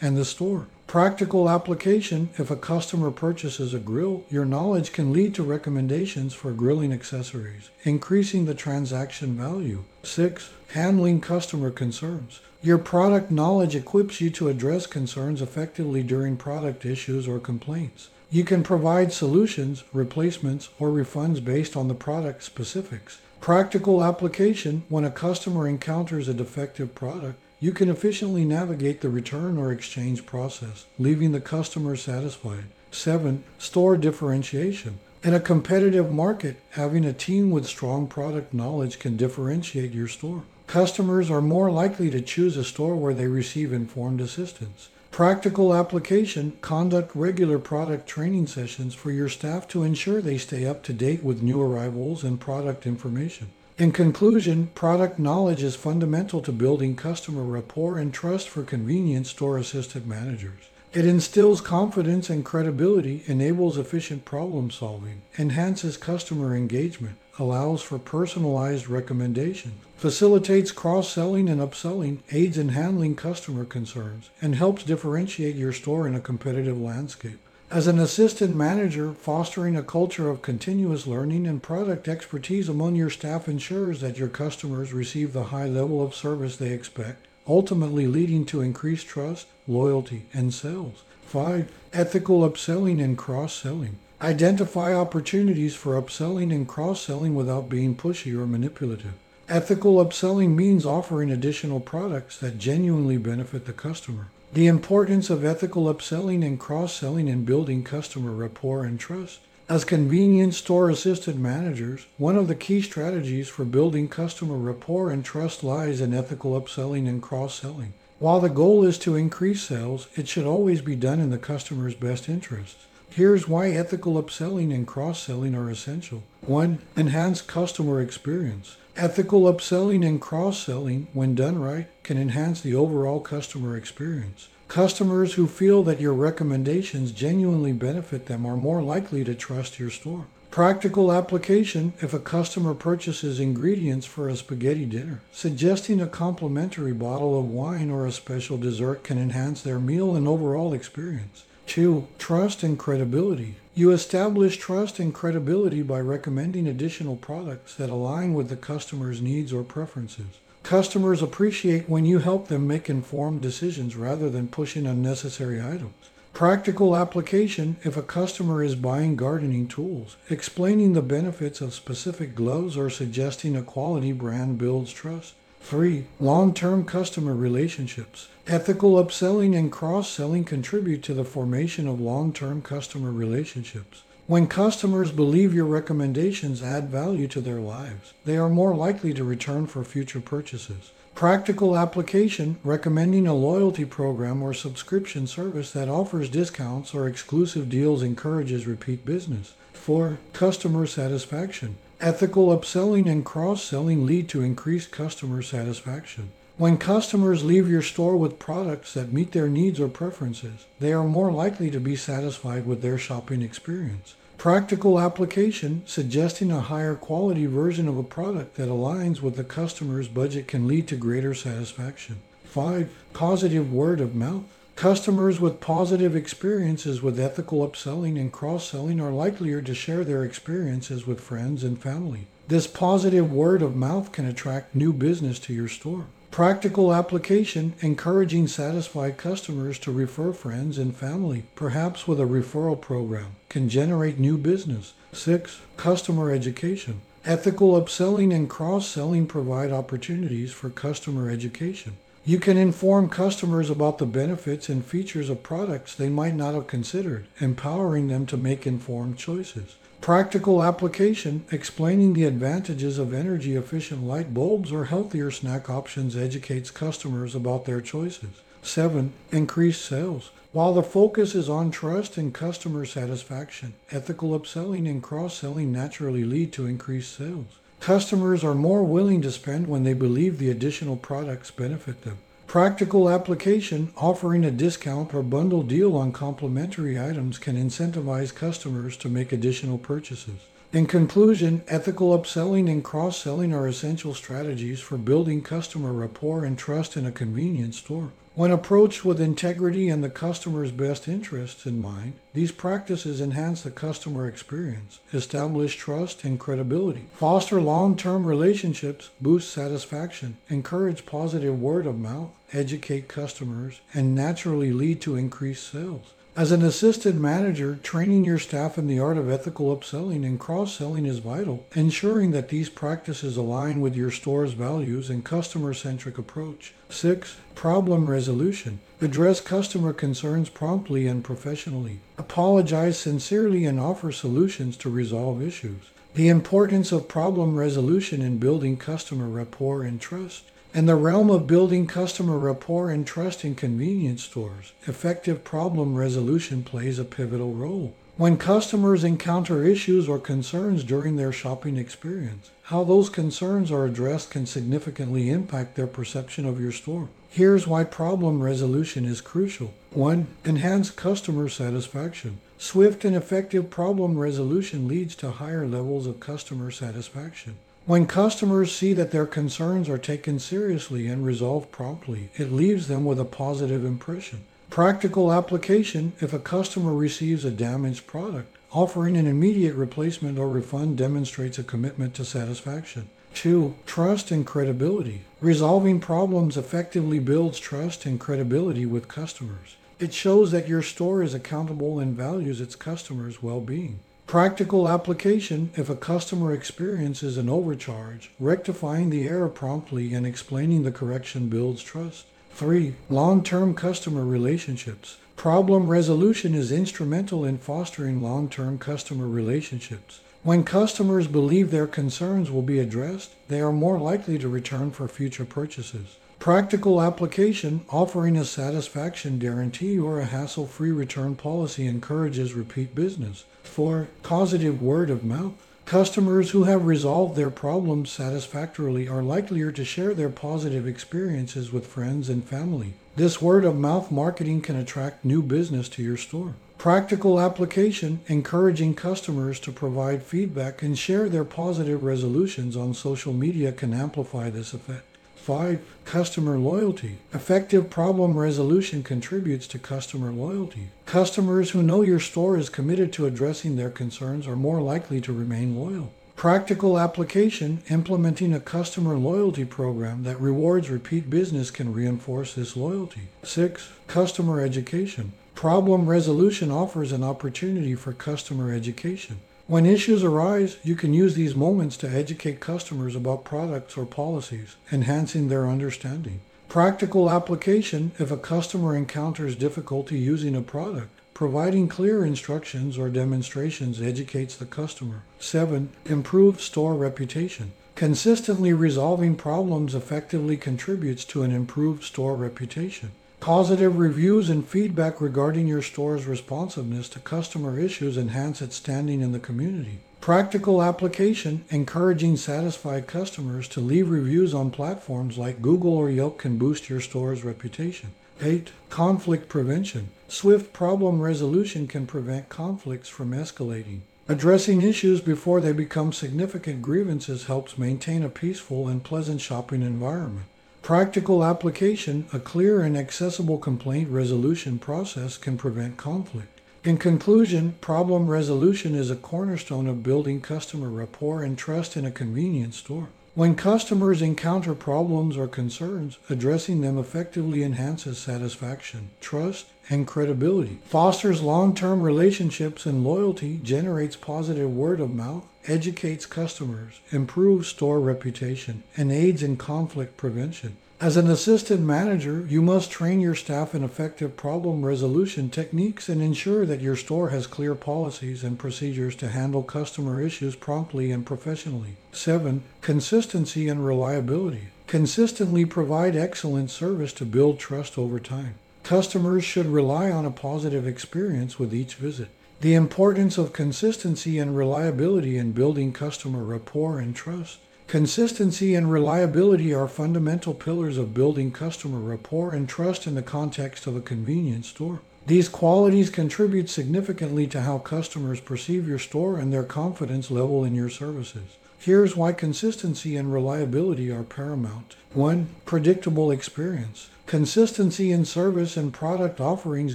and 0.00 0.16
the 0.16 0.24
store. 0.24 0.66
Practical 0.86 1.50
application 1.50 2.30
if 2.38 2.50
a 2.50 2.56
customer 2.56 3.10
purchases 3.10 3.74
a 3.74 3.78
grill, 3.78 4.24
your 4.30 4.44
knowledge 4.44 4.92
can 4.92 5.12
lead 5.12 5.34
to 5.34 5.42
recommendations 5.42 6.32
for 6.32 6.52
grilling 6.52 6.92
accessories, 6.92 7.70
increasing 7.82 8.44
the 8.44 8.54
transaction 8.54 9.36
value. 9.36 9.82
6. 10.04 10.50
Handling 10.74 11.20
customer 11.20 11.70
concerns. 11.70 12.40
Your 12.62 12.78
product 12.78 13.30
knowledge 13.30 13.74
equips 13.74 14.20
you 14.20 14.30
to 14.30 14.48
address 14.48 14.86
concerns 14.86 15.42
effectively 15.42 16.02
during 16.02 16.36
product 16.36 16.84
issues 16.84 17.26
or 17.26 17.38
complaints. 17.38 18.08
You 18.30 18.44
can 18.44 18.62
provide 18.62 19.12
solutions, 19.12 19.84
replacements, 19.92 20.68
or 20.78 20.88
refunds 20.88 21.44
based 21.44 21.76
on 21.76 21.88
the 21.88 21.94
product 21.94 22.42
specifics. 22.42 23.20
Practical 23.46 24.02
application 24.02 24.82
when 24.88 25.04
a 25.04 25.10
customer 25.12 25.68
encounters 25.68 26.26
a 26.26 26.34
defective 26.34 26.96
product, 26.96 27.38
you 27.60 27.70
can 27.70 27.88
efficiently 27.88 28.44
navigate 28.44 29.02
the 29.02 29.08
return 29.08 29.56
or 29.56 29.70
exchange 29.70 30.26
process, 30.26 30.86
leaving 30.98 31.30
the 31.30 31.40
customer 31.40 31.94
satisfied. 31.94 32.64
7. 32.90 33.44
Store 33.56 33.96
differentiation. 33.96 34.98
In 35.22 35.32
a 35.32 35.38
competitive 35.38 36.10
market, 36.10 36.56
having 36.70 37.04
a 37.04 37.12
team 37.12 37.52
with 37.52 37.68
strong 37.68 38.08
product 38.08 38.52
knowledge 38.52 38.98
can 38.98 39.16
differentiate 39.16 39.92
your 39.92 40.08
store. 40.08 40.42
Customers 40.66 41.30
are 41.30 41.40
more 41.40 41.70
likely 41.70 42.10
to 42.10 42.20
choose 42.20 42.56
a 42.56 42.64
store 42.64 42.96
where 42.96 43.14
they 43.14 43.28
receive 43.28 43.72
informed 43.72 44.20
assistance. 44.20 44.88
Practical 45.16 45.74
application 45.74 46.58
conduct 46.60 47.16
regular 47.16 47.58
product 47.58 48.06
training 48.06 48.48
sessions 48.48 48.94
for 48.94 49.10
your 49.10 49.30
staff 49.30 49.66
to 49.68 49.82
ensure 49.82 50.20
they 50.20 50.36
stay 50.36 50.66
up 50.66 50.82
to 50.82 50.92
date 50.92 51.24
with 51.24 51.40
new 51.40 51.58
arrivals 51.58 52.22
and 52.22 52.38
product 52.38 52.86
information. 52.86 53.48
In 53.78 53.92
conclusion, 53.92 54.66
product 54.74 55.18
knowledge 55.18 55.62
is 55.62 55.74
fundamental 55.74 56.42
to 56.42 56.52
building 56.52 56.96
customer 56.96 57.44
rapport 57.44 57.96
and 57.96 58.12
trust 58.12 58.50
for 58.50 58.62
convenience 58.62 59.30
store 59.30 59.56
assistant 59.56 60.06
managers. 60.06 60.68
It 60.92 61.06
instills 61.06 61.62
confidence 61.62 62.28
and 62.28 62.44
credibility, 62.44 63.22
enables 63.24 63.78
efficient 63.78 64.26
problem 64.26 64.70
solving, 64.70 65.22
enhances 65.38 65.96
customer 65.96 66.54
engagement, 66.54 67.16
allows 67.38 67.82
for 67.82 67.98
personalized 67.98 68.88
recommendations, 68.88 69.74
facilitates 69.96 70.72
cross 70.72 71.10
selling 71.10 71.48
and 71.48 71.60
upselling, 71.60 72.18
aids 72.32 72.58
in 72.58 72.70
handling 72.70 73.14
customer 73.14 73.64
concerns, 73.64 74.30
and 74.40 74.54
helps 74.54 74.82
differentiate 74.82 75.56
your 75.56 75.72
store 75.72 76.06
in 76.06 76.14
a 76.14 76.20
competitive 76.20 76.80
landscape. 76.80 77.38
As 77.70 77.88
an 77.88 77.98
assistant 77.98 78.54
manager, 78.54 79.12
fostering 79.12 79.76
a 79.76 79.82
culture 79.82 80.28
of 80.28 80.40
continuous 80.40 81.06
learning 81.06 81.48
and 81.48 81.60
product 81.60 82.06
expertise 82.06 82.68
among 82.68 82.94
your 82.94 83.10
staff 83.10 83.48
ensures 83.48 84.00
that 84.00 84.18
your 84.18 84.28
customers 84.28 84.92
receive 84.92 85.32
the 85.32 85.44
high 85.44 85.66
level 85.66 86.00
of 86.00 86.14
service 86.14 86.56
they 86.56 86.70
expect, 86.70 87.26
ultimately 87.46 88.06
leading 88.06 88.44
to 88.46 88.60
increased 88.60 89.08
trust, 89.08 89.48
loyalty, 89.66 90.26
and 90.32 90.54
sales. 90.54 91.02
5. 91.26 91.72
Ethical 91.92 92.48
upselling 92.48 93.02
and 93.02 93.18
cross 93.18 93.52
selling. 93.52 93.98
Identify 94.22 94.94
opportunities 94.94 95.74
for 95.74 96.00
upselling 96.00 96.50
and 96.50 96.66
cross 96.66 97.02
selling 97.02 97.34
without 97.34 97.68
being 97.68 97.94
pushy 97.94 98.34
or 98.34 98.46
manipulative. 98.46 99.12
Ethical 99.46 100.02
upselling 100.02 100.54
means 100.54 100.86
offering 100.86 101.30
additional 101.30 101.80
products 101.80 102.38
that 102.38 102.56
genuinely 102.56 103.18
benefit 103.18 103.66
the 103.66 103.74
customer. 103.74 104.28
The 104.54 104.68
importance 104.68 105.28
of 105.28 105.44
ethical 105.44 105.92
upselling 105.92 106.42
and 106.46 106.58
cross 106.58 106.94
selling 106.94 107.28
in 107.28 107.44
building 107.44 107.84
customer 107.84 108.32
rapport 108.32 108.84
and 108.84 108.98
trust. 108.98 109.40
As 109.68 109.84
convenience 109.84 110.56
store 110.56 110.88
assistant 110.88 111.36
managers, 111.36 112.06
one 112.16 112.36
of 112.36 112.48
the 112.48 112.54
key 112.54 112.80
strategies 112.80 113.50
for 113.50 113.66
building 113.66 114.08
customer 114.08 114.56
rapport 114.56 115.10
and 115.10 115.24
trust 115.24 115.62
lies 115.62 116.00
in 116.00 116.14
ethical 116.14 116.58
upselling 116.58 117.06
and 117.06 117.20
cross 117.20 117.60
selling. 117.60 117.92
While 118.18 118.40
the 118.40 118.48
goal 118.48 118.82
is 118.82 118.96
to 119.00 119.14
increase 119.14 119.62
sales, 119.62 120.08
it 120.16 120.26
should 120.26 120.46
always 120.46 120.80
be 120.80 120.96
done 120.96 121.20
in 121.20 121.28
the 121.28 121.36
customer's 121.36 121.94
best 121.94 122.30
interests. 122.30 122.86
Here's 123.10 123.48
why 123.48 123.70
ethical 123.70 124.22
upselling 124.22 124.74
and 124.74 124.86
cross 124.86 125.22
selling 125.22 125.54
are 125.54 125.70
essential. 125.70 126.22
1. 126.42 126.78
Enhance 126.96 127.40
customer 127.40 128.00
experience. 128.00 128.76
Ethical 128.96 129.42
upselling 129.42 130.06
and 130.06 130.20
cross 130.20 130.64
selling, 130.64 131.08
when 131.12 131.34
done 131.34 131.58
right, 131.58 131.86
can 132.02 132.18
enhance 132.18 132.60
the 132.60 132.74
overall 132.74 133.20
customer 133.20 133.76
experience. 133.76 134.48
Customers 134.68 135.34
who 135.34 135.46
feel 135.46 135.82
that 135.84 136.00
your 136.00 136.12
recommendations 136.12 137.12
genuinely 137.12 137.72
benefit 137.72 138.26
them 138.26 138.44
are 138.44 138.56
more 138.56 138.82
likely 138.82 139.22
to 139.24 139.34
trust 139.34 139.78
your 139.78 139.90
store. 139.90 140.26
Practical 140.50 141.12
application 141.12 141.92
if 142.00 142.14
a 142.14 142.18
customer 142.18 142.74
purchases 142.74 143.38
ingredients 143.38 144.06
for 144.06 144.28
a 144.28 144.36
spaghetti 144.36 144.86
dinner. 144.86 145.20
Suggesting 145.30 146.00
a 146.00 146.06
complimentary 146.06 146.92
bottle 146.92 147.38
of 147.38 147.44
wine 147.44 147.90
or 147.90 148.06
a 148.06 148.12
special 148.12 148.56
dessert 148.56 149.04
can 149.04 149.18
enhance 149.18 149.60
their 149.60 149.78
meal 149.78 150.16
and 150.16 150.26
overall 150.26 150.72
experience. 150.72 151.44
2. 151.66 152.06
Trust 152.18 152.62
and 152.62 152.78
credibility. 152.78 153.56
You 153.74 153.90
establish 153.90 154.56
trust 154.56 154.98
and 154.98 155.12
credibility 155.12 155.82
by 155.82 156.00
recommending 156.00 156.66
additional 156.66 157.16
products 157.16 157.74
that 157.74 157.90
align 157.90 158.34
with 158.34 158.48
the 158.48 158.56
customer's 158.56 159.20
needs 159.20 159.52
or 159.52 159.62
preferences. 159.62 160.38
Customers 160.62 161.22
appreciate 161.22 161.88
when 161.88 162.04
you 162.04 162.18
help 162.20 162.48
them 162.48 162.66
make 162.66 162.88
informed 162.88 163.42
decisions 163.42 163.94
rather 163.94 164.30
than 164.30 164.48
pushing 164.48 164.86
unnecessary 164.86 165.60
items. 165.60 166.10
Practical 166.32 166.96
application 166.96 167.76
if 167.82 167.96
a 167.96 168.02
customer 168.02 168.62
is 168.62 168.74
buying 168.74 169.16
gardening 169.16 169.68
tools. 169.68 170.16
Explaining 170.28 170.92
the 170.92 171.02
benefits 171.02 171.60
of 171.60 171.74
specific 171.74 172.34
gloves 172.34 172.76
or 172.76 172.90
suggesting 172.90 173.56
a 173.56 173.62
quality 173.62 174.12
brand 174.12 174.58
builds 174.58 174.92
trust. 174.92 175.34
3. 175.60 176.04
Long 176.20 176.54
term 176.54 176.84
customer 176.84 177.34
relationships. 177.34 178.28
Ethical 178.48 178.92
upselling 178.92 179.58
and 179.58 179.72
cross 179.72 180.08
selling 180.08 180.44
contribute 180.44 181.02
to 181.02 181.12
the 181.12 181.24
formation 181.24 181.88
of 181.88 182.00
long 182.00 182.32
term 182.32 182.62
customer 182.62 183.10
relationships. 183.10 184.04
When 184.28 184.46
customers 184.46 185.10
believe 185.10 185.52
your 185.52 185.64
recommendations 185.64 186.62
add 186.62 186.88
value 186.88 187.26
to 187.26 187.40
their 187.40 187.58
lives, 187.58 188.12
they 188.24 188.36
are 188.36 188.48
more 188.48 188.72
likely 188.72 189.12
to 189.14 189.24
return 189.24 189.66
for 189.66 189.82
future 189.82 190.20
purchases. 190.20 190.92
Practical 191.16 191.76
application 191.76 192.58
recommending 192.62 193.26
a 193.26 193.34
loyalty 193.34 193.84
program 193.84 194.40
or 194.44 194.54
subscription 194.54 195.26
service 195.26 195.72
that 195.72 195.88
offers 195.88 196.28
discounts 196.28 196.94
or 196.94 197.08
exclusive 197.08 197.68
deals 197.68 198.00
encourages 198.00 198.64
repeat 198.64 199.04
business. 199.04 199.54
4. 199.72 200.18
Customer 200.32 200.86
satisfaction. 200.86 201.78
Ethical 202.00 202.56
upselling 202.56 203.10
and 203.10 203.24
cross 203.24 203.64
selling 203.64 204.06
lead 204.06 204.28
to 204.28 204.42
increased 204.42 204.92
customer 204.92 205.42
satisfaction. 205.42 206.30
When 206.58 206.78
customers 206.78 207.44
leave 207.44 207.68
your 207.68 207.82
store 207.82 208.16
with 208.16 208.38
products 208.38 208.94
that 208.94 209.12
meet 209.12 209.32
their 209.32 209.46
needs 209.46 209.78
or 209.78 209.88
preferences, 209.88 210.64
they 210.80 210.90
are 210.94 211.04
more 211.04 211.30
likely 211.30 211.70
to 211.70 211.78
be 211.78 211.96
satisfied 211.96 212.64
with 212.64 212.80
their 212.80 212.96
shopping 212.96 213.42
experience. 213.42 214.14
Practical 214.38 214.98
application 214.98 215.82
suggesting 215.84 216.50
a 216.50 216.62
higher 216.62 216.94
quality 216.94 217.44
version 217.44 217.88
of 217.88 217.98
a 217.98 218.02
product 218.02 218.54
that 218.54 218.70
aligns 218.70 219.20
with 219.20 219.36
the 219.36 219.44
customer's 219.44 220.08
budget 220.08 220.48
can 220.48 220.66
lead 220.66 220.88
to 220.88 220.96
greater 220.96 221.34
satisfaction. 221.34 222.22
5. 222.44 222.88
Positive 223.12 223.70
word 223.70 224.00
of 224.00 224.14
mouth. 224.14 224.44
Customers 224.76 225.38
with 225.38 225.60
positive 225.60 226.16
experiences 226.16 227.02
with 227.02 227.20
ethical 227.20 227.68
upselling 227.68 228.18
and 228.18 228.32
cross 228.32 228.70
selling 228.70 228.98
are 228.98 229.10
likelier 229.10 229.60
to 229.60 229.74
share 229.74 230.04
their 230.04 230.24
experiences 230.24 231.06
with 231.06 231.20
friends 231.20 231.62
and 231.62 231.82
family. 231.82 232.28
This 232.48 232.66
positive 232.66 233.30
word 233.30 233.60
of 233.60 233.76
mouth 233.76 234.10
can 234.10 234.24
attract 234.24 234.74
new 234.74 234.94
business 234.94 235.38
to 235.40 235.52
your 235.52 235.68
store. 235.68 236.06
Practical 236.36 236.92
application 236.92 237.72
encouraging 237.80 238.46
satisfied 238.46 239.16
customers 239.16 239.78
to 239.78 239.90
refer 239.90 240.34
friends 240.34 240.76
and 240.76 240.94
family, 240.94 241.44
perhaps 241.54 242.06
with 242.06 242.20
a 242.20 242.24
referral 242.24 242.78
program, 242.78 243.36
can 243.48 243.70
generate 243.70 244.18
new 244.18 244.36
business. 244.36 244.92
6. 245.14 245.62
Customer 245.78 246.30
education. 246.30 247.00
Ethical 247.24 247.80
upselling 247.80 248.34
and 248.34 248.50
cross 248.50 248.86
selling 248.86 249.26
provide 249.26 249.72
opportunities 249.72 250.52
for 250.52 250.68
customer 250.68 251.30
education. 251.30 251.96
You 252.26 252.38
can 252.38 252.58
inform 252.58 253.08
customers 253.08 253.70
about 253.70 253.96
the 253.96 254.04
benefits 254.04 254.68
and 254.68 254.84
features 254.84 255.30
of 255.30 255.42
products 255.42 255.94
they 255.94 256.10
might 256.10 256.34
not 256.34 256.52
have 256.52 256.66
considered, 256.66 257.28
empowering 257.40 258.08
them 258.08 258.26
to 258.26 258.36
make 258.36 258.66
informed 258.66 259.16
choices. 259.16 259.76
Practical 260.00 260.62
application 260.62 261.44
explaining 261.50 262.12
the 262.12 262.24
advantages 262.24 262.98
of 262.98 263.12
energy 263.12 263.56
efficient 263.56 264.04
light 264.04 264.32
bulbs 264.32 264.70
or 264.70 264.84
healthier 264.84 265.30
snack 265.30 265.68
options 265.68 266.16
educates 266.16 266.70
customers 266.70 267.34
about 267.34 267.64
their 267.64 267.80
choices. 267.80 268.40
7. 268.62 269.12
Increased 269.32 269.84
sales. 269.84 270.30
While 270.52 270.74
the 270.74 270.82
focus 270.82 271.34
is 271.34 271.48
on 271.48 271.70
trust 271.70 272.16
and 272.16 272.32
customer 272.32 272.84
satisfaction, 272.86 273.74
ethical 273.90 274.38
upselling 274.38 274.88
and 274.88 275.02
cross 275.02 275.38
selling 275.38 275.72
naturally 275.72 276.24
lead 276.24 276.52
to 276.54 276.66
increased 276.66 277.16
sales. 277.16 277.58
Customers 277.80 278.42
are 278.42 278.54
more 278.54 278.82
willing 278.82 279.22
to 279.22 279.30
spend 279.30 279.66
when 279.66 279.84
they 279.84 279.92
believe 279.92 280.38
the 280.38 280.50
additional 280.50 280.96
products 280.96 281.50
benefit 281.50 282.02
them. 282.02 282.18
Practical 282.46 283.10
application 283.10 283.92
offering 283.96 284.44
a 284.44 284.52
discount 284.52 285.12
or 285.12 285.22
bundle 285.22 285.64
deal 285.64 285.96
on 285.96 286.12
complementary 286.12 286.98
items 286.98 287.38
can 287.38 287.56
incentivize 287.56 288.32
customers 288.32 288.96
to 288.98 289.08
make 289.08 289.32
additional 289.32 289.78
purchases. 289.78 290.46
In 290.72 290.86
conclusion, 290.86 291.62
ethical 291.66 292.16
upselling 292.16 292.70
and 292.70 292.84
cross 292.84 293.20
selling 293.20 293.52
are 293.52 293.66
essential 293.66 294.14
strategies 294.14 294.78
for 294.78 294.96
building 294.96 295.42
customer 295.42 295.92
rapport 295.92 296.44
and 296.44 296.56
trust 296.56 296.96
in 296.96 297.04
a 297.04 297.12
convenience 297.12 297.78
store. 297.78 298.10
When 298.36 298.50
approached 298.50 299.02
with 299.02 299.18
integrity 299.18 299.88
and 299.88 300.04
the 300.04 300.10
customer's 300.10 300.70
best 300.70 301.08
interests 301.08 301.64
in 301.64 301.80
mind, 301.80 302.12
these 302.34 302.52
practices 302.52 303.18
enhance 303.18 303.62
the 303.62 303.70
customer 303.70 304.28
experience, 304.28 304.98
establish 305.10 305.74
trust 305.74 306.22
and 306.22 306.38
credibility, 306.38 307.06
foster 307.14 307.62
long 307.62 307.96
term 307.96 308.26
relationships, 308.26 309.08
boost 309.22 309.50
satisfaction, 309.50 310.36
encourage 310.50 311.06
positive 311.06 311.58
word 311.58 311.86
of 311.86 311.98
mouth, 311.98 312.28
educate 312.52 313.08
customers, 313.08 313.80
and 313.94 314.14
naturally 314.14 314.70
lead 314.70 315.00
to 315.00 315.16
increased 315.16 315.72
sales. 315.72 316.12
As 316.36 316.52
an 316.52 316.62
assistant 316.62 317.18
manager, 317.18 317.78
training 317.82 318.26
your 318.26 318.38
staff 318.38 318.76
in 318.76 318.88
the 318.88 318.98
art 318.98 319.16
of 319.16 319.30
ethical 319.30 319.74
upselling 319.74 320.22
and 320.22 320.38
cross 320.38 320.76
selling 320.76 321.06
is 321.06 321.20
vital, 321.20 321.64
ensuring 321.74 322.32
that 322.32 322.50
these 322.50 322.68
practices 322.68 323.38
align 323.38 323.80
with 323.80 323.96
your 323.96 324.10
store's 324.10 324.52
values 324.52 325.08
and 325.08 325.24
customer 325.24 325.72
centric 325.72 326.18
approach. 326.18 326.74
6. 326.90 327.38
Problem 327.54 328.04
resolution. 328.04 328.80
Address 329.00 329.40
customer 329.40 329.94
concerns 329.94 330.50
promptly 330.50 331.06
and 331.06 331.24
professionally. 331.24 332.00
Apologize 332.18 332.98
sincerely 332.98 333.64
and 333.64 333.80
offer 333.80 334.12
solutions 334.12 334.76
to 334.76 334.90
resolve 334.90 335.40
issues. 335.40 335.84
The 336.16 336.28
importance 336.28 336.92
of 336.92 337.08
problem 337.08 337.56
resolution 337.56 338.20
in 338.20 338.36
building 338.36 338.76
customer 338.76 339.28
rapport 339.30 339.84
and 339.84 339.98
trust. 339.98 340.44
In 340.76 340.84
the 340.84 340.94
realm 340.94 341.30
of 341.30 341.46
building 341.46 341.86
customer 341.86 342.38
rapport 342.38 342.90
and 342.90 343.06
trust 343.06 343.46
in 343.46 343.54
convenience 343.54 344.24
stores, 344.24 344.74
effective 344.86 345.42
problem 345.42 345.94
resolution 345.94 346.62
plays 346.62 346.98
a 346.98 347.04
pivotal 347.06 347.54
role. 347.54 347.94
When 348.18 348.36
customers 348.36 349.02
encounter 349.02 349.64
issues 349.64 350.06
or 350.06 350.18
concerns 350.18 350.84
during 350.84 351.16
their 351.16 351.32
shopping 351.32 351.78
experience, 351.78 352.50
how 352.64 352.84
those 352.84 353.08
concerns 353.08 353.72
are 353.72 353.86
addressed 353.86 354.30
can 354.30 354.44
significantly 354.44 355.30
impact 355.30 355.76
their 355.76 355.86
perception 355.86 356.44
of 356.44 356.60
your 356.60 356.72
store. 356.72 357.08
Here's 357.30 357.66
why 357.66 357.84
problem 357.84 358.42
resolution 358.42 359.06
is 359.06 359.22
crucial. 359.22 359.72
1. 359.92 360.26
Enhance 360.44 360.90
customer 360.90 361.48
satisfaction. 361.48 362.38
Swift 362.58 363.02
and 363.02 363.16
effective 363.16 363.70
problem 363.70 364.18
resolution 364.18 364.86
leads 364.86 365.14
to 365.16 365.30
higher 365.30 365.66
levels 365.66 366.06
of 366.06 366.20
customer 366.20 366.70
satisfaction. 366.70 367.56
When 367.86 368.06
customers 368.06 368.74
see 368.74 368.94
that 368.94 369.12
their 369.12 369.26
concerns 369.26 369.88
are 369.88 369.96
taken 369.96 370.40
seriously 370.40 371.06
and 371.06 371.24
resolved 371.24 371.70
promptly, 371.70 372.30
it 372.34 372.50
leaves 372.50 372.88
them 372.88 373.04
with 373.04 373.20
a 373.20 373.24
positive 373.24 373.84
impression. 373.84 374.44
Practical 374.70 375.32
application 375.32 376.12
if 376.18 376.32
a 376.32 376.40
customer 376.40 376.92
receives 376.92 377.44
a 377.44 377.50
damaged 377.52 378.08
product, 378.08 378.56
offering 378.72 379.16
an 379.16 379.28
immediate 379.28 379.76
replacement 379.76 380.36
or 380.36 380.48
refund 380.48 380.98
demonstrates 380.98 381.60
a 381.60 381.62
commitment 381.62 382.14
to 382.14 382.24
satisfaction. 382.24 383.08
2. 383.34 383.76
Trust 383.86 384.32
and 384.32 384.44
credibility. 384.44 385.22
Resolving 385.40 386.00
problems 386.00 386.56
effectively 386.56 387.20
builds 387.20 387.60
trust 387.60 388.04
and 388.04 388.18
credibility 388.18 388.84
with 388.84 389.06
customers. 389.06 389.76
It 390.00 390.12
shows 390.12 390.50
that 390.50 390.66
your 390.66 390.82
store 390.82 391.22
is 391.22 391.34
accountable 391.34 392.00
and 392.00 392.16
values 392.16 392.60
its 392.60 392.74
customers' 392.74 393.44
well 393.44 393.60
being. 393.60 394.00
Practical 394.26 394.88
application 394.88 395.70
if 395.76 395.88
a 395.88 395.94
customer 395.94 396.52
experiences 396.52 397.36
an 397.38 397.48
overcharge, 397.48 398.32
rectifying 398.40 399.10
the 399.10 399.28
error 399.28 399.48
promptly 399.48 400.12
and 400.12 400.26
explaining 400.26 400.82
the 400.82 400.90
correction 400.90 401.48
builds 401.48 401.80
trust. 401.80 402.26
3. 402.50 402.96
Long 403.08 403.44
term 403.44 403.72
customer 403.72 404.24
relationships. 404.24 405.18
Problem 405.36 405.86
resolution 405.86 406.56
is 406.56 406.72
instrumental 406.72 407.44
in 407.44 407.58
fostering 407.58 408.20
long 408.20 408.48
term 408.48 408.78
customer 408.78 409.28
relationships. 409.28 410.18
When 410.42 410.64
customers 410.64 411.28
believe 411.28 411.70
their 411.70 411.86
concerns 411.86 412.50
will 412.50 412.62
be 412.62 412.80
addressed, 412.80 413.30
they 413.46 413.60
are 413.60 413.70
more 413.70 414.00
likely 414.00 414.38
to 414.38 414.48
return 414.48 414.90
for 414.90 415.06
future 415.06 415.44
purchases. 415.44 416.16
Practical 416.46 417.02
application 417.02 417.80
offering 417.90 418.36
a 418.36 418.44
satisfaction 418.44 419.40
guarantee 419.40 419.98
or 419.98 420.20
a 420.20 420.26
hassle 420.26 420.68
free 420.68 420.92
return 420.92 421.34
policy 421.34 421.88
encourages 421.88 422.54
repeat 422.54 422.94
business. 422.94 423.44
4. 423.64 424.06
Positive 424.22 424.80
word 424.80 425.10
of 425.10 425.24
mouth. 425.24 425.54
Customers 425.86 426.50
who 426.50 426.62
have 426.62 426.86
resolved 426.86 427.34
their 427.34 427.50
problems 427.50 428.12
satisfactorily 428.12 429.08
are 429.08 429.24
likelier 429.24 429.72
to 429.72 429.84
share 429.84 430.14
their 430.14 430.28
positive 430.28 430.86
experiences 430.86 431.72
with 431.72 431.84
friends 431.84 432.28
and 432.28 432.44
family. 432.44 432.94
This 433.16 433.42
word 433.42 433.64
of 433.64 433.74
mouth 433.74 434.12
marketing 434.12 434.60
can 434.60 434.76
attract 434.76 435.24
new 435.24 435.42
business 435.42 435.88
to 435.88 436.02
your 436.04 436.16
store. 436.16 436.54
Practical 436.78 437.40
application 437.40 438.20
encouraging 438.28 438.94
customers 438.94 439.58
to 439.58 439.72
provide 439.72 440.22
feedback 440.22 440.80
and 440.80 440.96
share 440.96 441.28
their 441.28 441.42
positive 441.42 442.04
resolutions 442.04 442.76
on 442.76 442.94
social 442.94 443.32
media 443.32 443.72
can 443.72 443.92
amplify 443.92 444.48
this 444.48 444.72
effect. 444.72 445.15
5. 445.46 445.80
Customer 446.04 446.58
loyalty. 446.58 447.18
Effective 447.32 447.88
problem 447.88 448.36
resolution 448.36 449.04
contributes 449.04 449.68
to 449.68 449.78
customer 449.78 450.32
loyalty. 450.32 450.88
Customers 451.06 451.70
who 451.70 451.84
know 451.84 452.02
your 452.02 452.18
store 452.18 452.56
is 452.56 452.68
committed 452.68 453.12
to 453.12 453.26
addressing 453.26 453.76
their 453.76 453.90
concerns 453.90 454.48
are 454.48 454.56
more 454.56 454.82
likely 454.82 455.20
to 455.20 455.32
remain 455.32 455.76
loyal. 455.76 456.12
Practical 456.34 456.98
application 456.98 457.80
implementing 457.88 458.52
a 458.52 458.58
customer 458.58 459.16
loyalty 459.16 459.64
program 459.64 460.24
that 460.24 460.40
rewards 460.40 460.90
repeat 460.90 461.30
business 461.30 461.70
can 461.70 461.92
reinforce 461.92 462.52
this 462.52 462.76
loyalty. 462.76 463.28
6. 463.44 463.92
Customer 464.08 464.60
education. 464.60 465.32
Problem 465.54 466.10
resolution 466.10 466.72
offers 466.72 467.12
an 467.12 467.22
opportunity 467.22 467.94
for 467.94 468.12
customer 468.12 468.72
education. 468.72 469.38
When 469.68 469.84
issues 469.84 470.22
arise, 470.22 470.76
you 470.84 470.94
can 470.94 471.12
use 471.12 471.34
these 471.34 471.56
moments 471.56 471.96
to 471.96 472.08
educate 472.08 472.60
customers 472.60 473.16
about 473.16 473.44
products 473.44 473.96
or 473.96 474.06
policies, 474.06 474.76
enhancing 474.92 475.48
their 475.48 475.66
understanding. 475.66 476.40
Practical 476.68 477.28
application 477.28 478.12
if 478.20 478.30
a 478.30 478.36
customer 478.36 478.96
encounters 478.96 479.56
difficulty 479.56 480.20
using 480.20 480.54
a 480.54 480.62
product. 480.62 481.10
Providing 481.34 481.88
clear 481.88 482.24
instructions 482.24 482.96
or 482.96 483.08
demonstrations 483.08 484.00
educates 484.00 484.54
the 484.54 484.66
customer. 484.66 485.22
7. 485.40 485.90
Improve 486.04 486.60
store 486.60 486.94
reputation. 486.94 487.72
Consistently 487.96 488.72
resolving 488.72 489.34
problems 489.34 489.96
effectively 489.96 490.56
contributes 490.56 491.24
to 491.24 491.42
an 491.42 491.50
improved 491.50 492.04
store 492.04 492.36
reputation. 492.36 493.10
Positive 493.46 493.96
reviews 493.96 494.50
and 494.50 494.66
feedback 494.66 495.20
regarding 495.20 495.68
your 495.68 495.80
store's 495.80 496.26
responsiveness 496.26 497.08
to 497.10 497.20
customer 497.20 497.78
issues 497.78 498.18
enhance 498.18 498.60
its 498.60 498.74
standing 498.74 499.20
in 499.20 499.30
the 499.30 499.38
community. 499.38 500.00
Practical 500.20 500.82
application 500.82 501.64
encouraging 501.70 502.36
satisfied 502.36 503.06
customers 503.06 503.68
to 503.68 503.80
leave 503.80 504.10
reviews 504.10 504.52
on 504.52 504.72
platforms 504.72 505.38
like 505.38 505.62
Google 505.62 505.96
or 505.96 506.10
Yelp 506.10 506.38
can 506.38 506.58
boost 506.58 506.88
your 506.88 506.98
store's 506.98 507.44
reputation. 507.44 508.10
8. 508.42 508.72
Conflict 508.90 509.48
prevention. 509.48 510.08
Swift 510.26 510.72
problem 510.72 511.20
resolution 511.20 511.86
can 511.86 512.04
prevent 512.04 512.48
conflicts 512.48 513.08
from 513.08 513.30
escalating. 513.30 514.00
Addressing 514.28 514.82
issues 514.82 515.20
before 515.20 515.60
they 515.60 515.70
become 515.70 516.12
significant 516.12 516.82
grievances 516.82 517.44
helps 517.44 517.78
maintain 517.78 518.24
a 518.24 518.28
peaceful 518.28 518.88
and 518.88 519.04
pleasant 519.04 519.40
shopping 519.40 519.82
environment. 519.82 520.46
Practical 520.86 521.42
application, 521.42 522.26
a 522.32 522.38
clear 522.38 522.80
and 522.80 522.96
accessible 522.96 523.58
complaint 523.58 524.08
resolution 524.08 524.78
process 524.78 525.36
can 525.36 525.58
prevent 525.58 525.96
conflict. 525.96 526.60
In 526.84 526.96
conclusion, 526.96 527.74
problem 527.80 528.28
resolution 528.28 528.94
is 528.94 529.10
a 529.10 529.16
cornerstone 529.16 529.88
of 529.88 530.04
building 530.04 530.40
customer 530.40 530.88
rapport 530.88 531.42
and 531.42 531.58
trust 531.58 531.96
in 531.96 532.04
a 532.04 532.12
convenience 532.12 532.76
store. 532.76 533.08
When 533.34 533.56
customers 533.56 534.22
encounter 534.22 534.76
problems 534.76 535.36
or 535.36 535.48
concerns, 535.48 536.18
addressing 536.30 536.82
them 536.82 536.98
effectively 536.98 537.64
enhances 537.64 538.18
satisfaction, 538.18 539.10
trust, 539.20 539.66
and 539.88 540.06
credibility, 540.06 540.78
fosters 540.84 541.42
long 541.42 541.74
term 541.74 542.02
relationships 542.02 542.86
and 542.86 543.04
loyalty, 543.04 543.60
generates 543.62 544.16
positive 544.16 544.70
word 544.70 545.00
of 545.00 545.14
mouth, 545.14 545.46
educates 545.66 546.26
customers, 546.26 547.00
improves 547.10 547.68
store 547.68 548.00
reputation, 548.00 548.82
and 548.96 549.12
aids 549.12 549.42
in 549.42 549.56
conflict 549.56 550.16
prevention. 550.16 550.76
As 550.98 551.18
an 551.18 551.28
assistant 551.28 551.80
manager, 551.82 552.46
you 552.48 552.62
must 552.62 552.90
train 552.90 553.20
your 553.20 553.34
staff 553.34 553.74
in 553.74 553.84
effective 553.84 554.34
problem 554.34 554.82
resolution 554.82 555.50
techniques 555.50 556.08
and 556.08 556.22
ensure 556.22 556.64
that 556.64 556.80
your 556.80 556.96
store 556.96 557.28
has 557.28 557.46
clear 557.46 557.74
policies 557.74 558.42
and 558.42 558.58
procedures 558.58 559.14
to 559.16 559.28
handle 559.28 559.62
customer 559.62 560.22
issues 560.22 560.56
promptly 560.56 561.12
and 561.12 561.26
professionally. 561.26 561.96
7. 562.12 562.62
Consistency 562.80 563.68
and 563.68 563.84
reliability. 563.84 564.68
Consistently 564.86 565.66
provide 565.66 566.16
excellent 566.16 566.70
service 566.70 567.12
to 567.12 567.26
build 567.26 567.58
trust 567.58 567.98
over 567.98 568.18
time. 568.18 568.54
Customers 568.86 569.42
should 569.42 569.66
rely 569.66 570.12
on 570.12 570.24
a 570.24 570.30
positive 570.30 570.86
experience 570.86 571.58
with 571.58 571.74
each 571.74 571.96
visit. 571.96 572.28
The 572.60 572.74
importance 572.74 573.36
of 573.36 573.52
consistency 573.52 574.38
and 574.38 574.56
reliability 574.56 575.36
in 575.36 575.50
building 575.50 575.92
customer 575.92 576.44
rapport 576.44 577.00
and 577.00 577.12
trust. 577.12 577.58
Consistency 577.88 578.76
and 578.76 578.88
reliability 578.88 579.74
are 579.74 579.88
fundamental 579.88 580.54
pillars 580.54 580.98
of 580.98 581.14
building 581.14 581.50
customer 581.50 581.98
rapport 581.98 582.54
and 582.54 582.68
trust 582.68 583.08
in 583.08 583.16
the 583.16 583.22
context 583.22 583.88
of 583.88 583.96
a 583.96 584.00
convenience 584.00 584.68
store. 584.68 585.00
These 585.26 585.48
qualities 585.48 586.08
contribute 586.08 586.70
significantly 586.70 587.48
to 587.48 587.62
how 587.62 587.78
customers 587.78 588.38
perceive 588.38 588.86
your 588.86 589.00
store 589.00 589.36
and 589.36 589.52
their 589.52 589.64
confidence 589.64 590.30
level 590.30 590.62
in 590.62 590.76
your 590.76 590.90
services. 590.90 591.56
Here's 591.78 592.16
why 592.16 592.32
consistency 592.32 593.16
and 593.16 593.32
reliability 593.32 594.10
are 594.10 594.22
paramount. 594.22 594.96
1. 595.12 595.48
Predictable 595.64 596.30
experience. 596.30 597.10
Consistency 597.26 598.10
in 598.10 598.24
service 598.24 598.76
and 598.76 598.92
product 598.92 599.40
offerings 599.40 599.94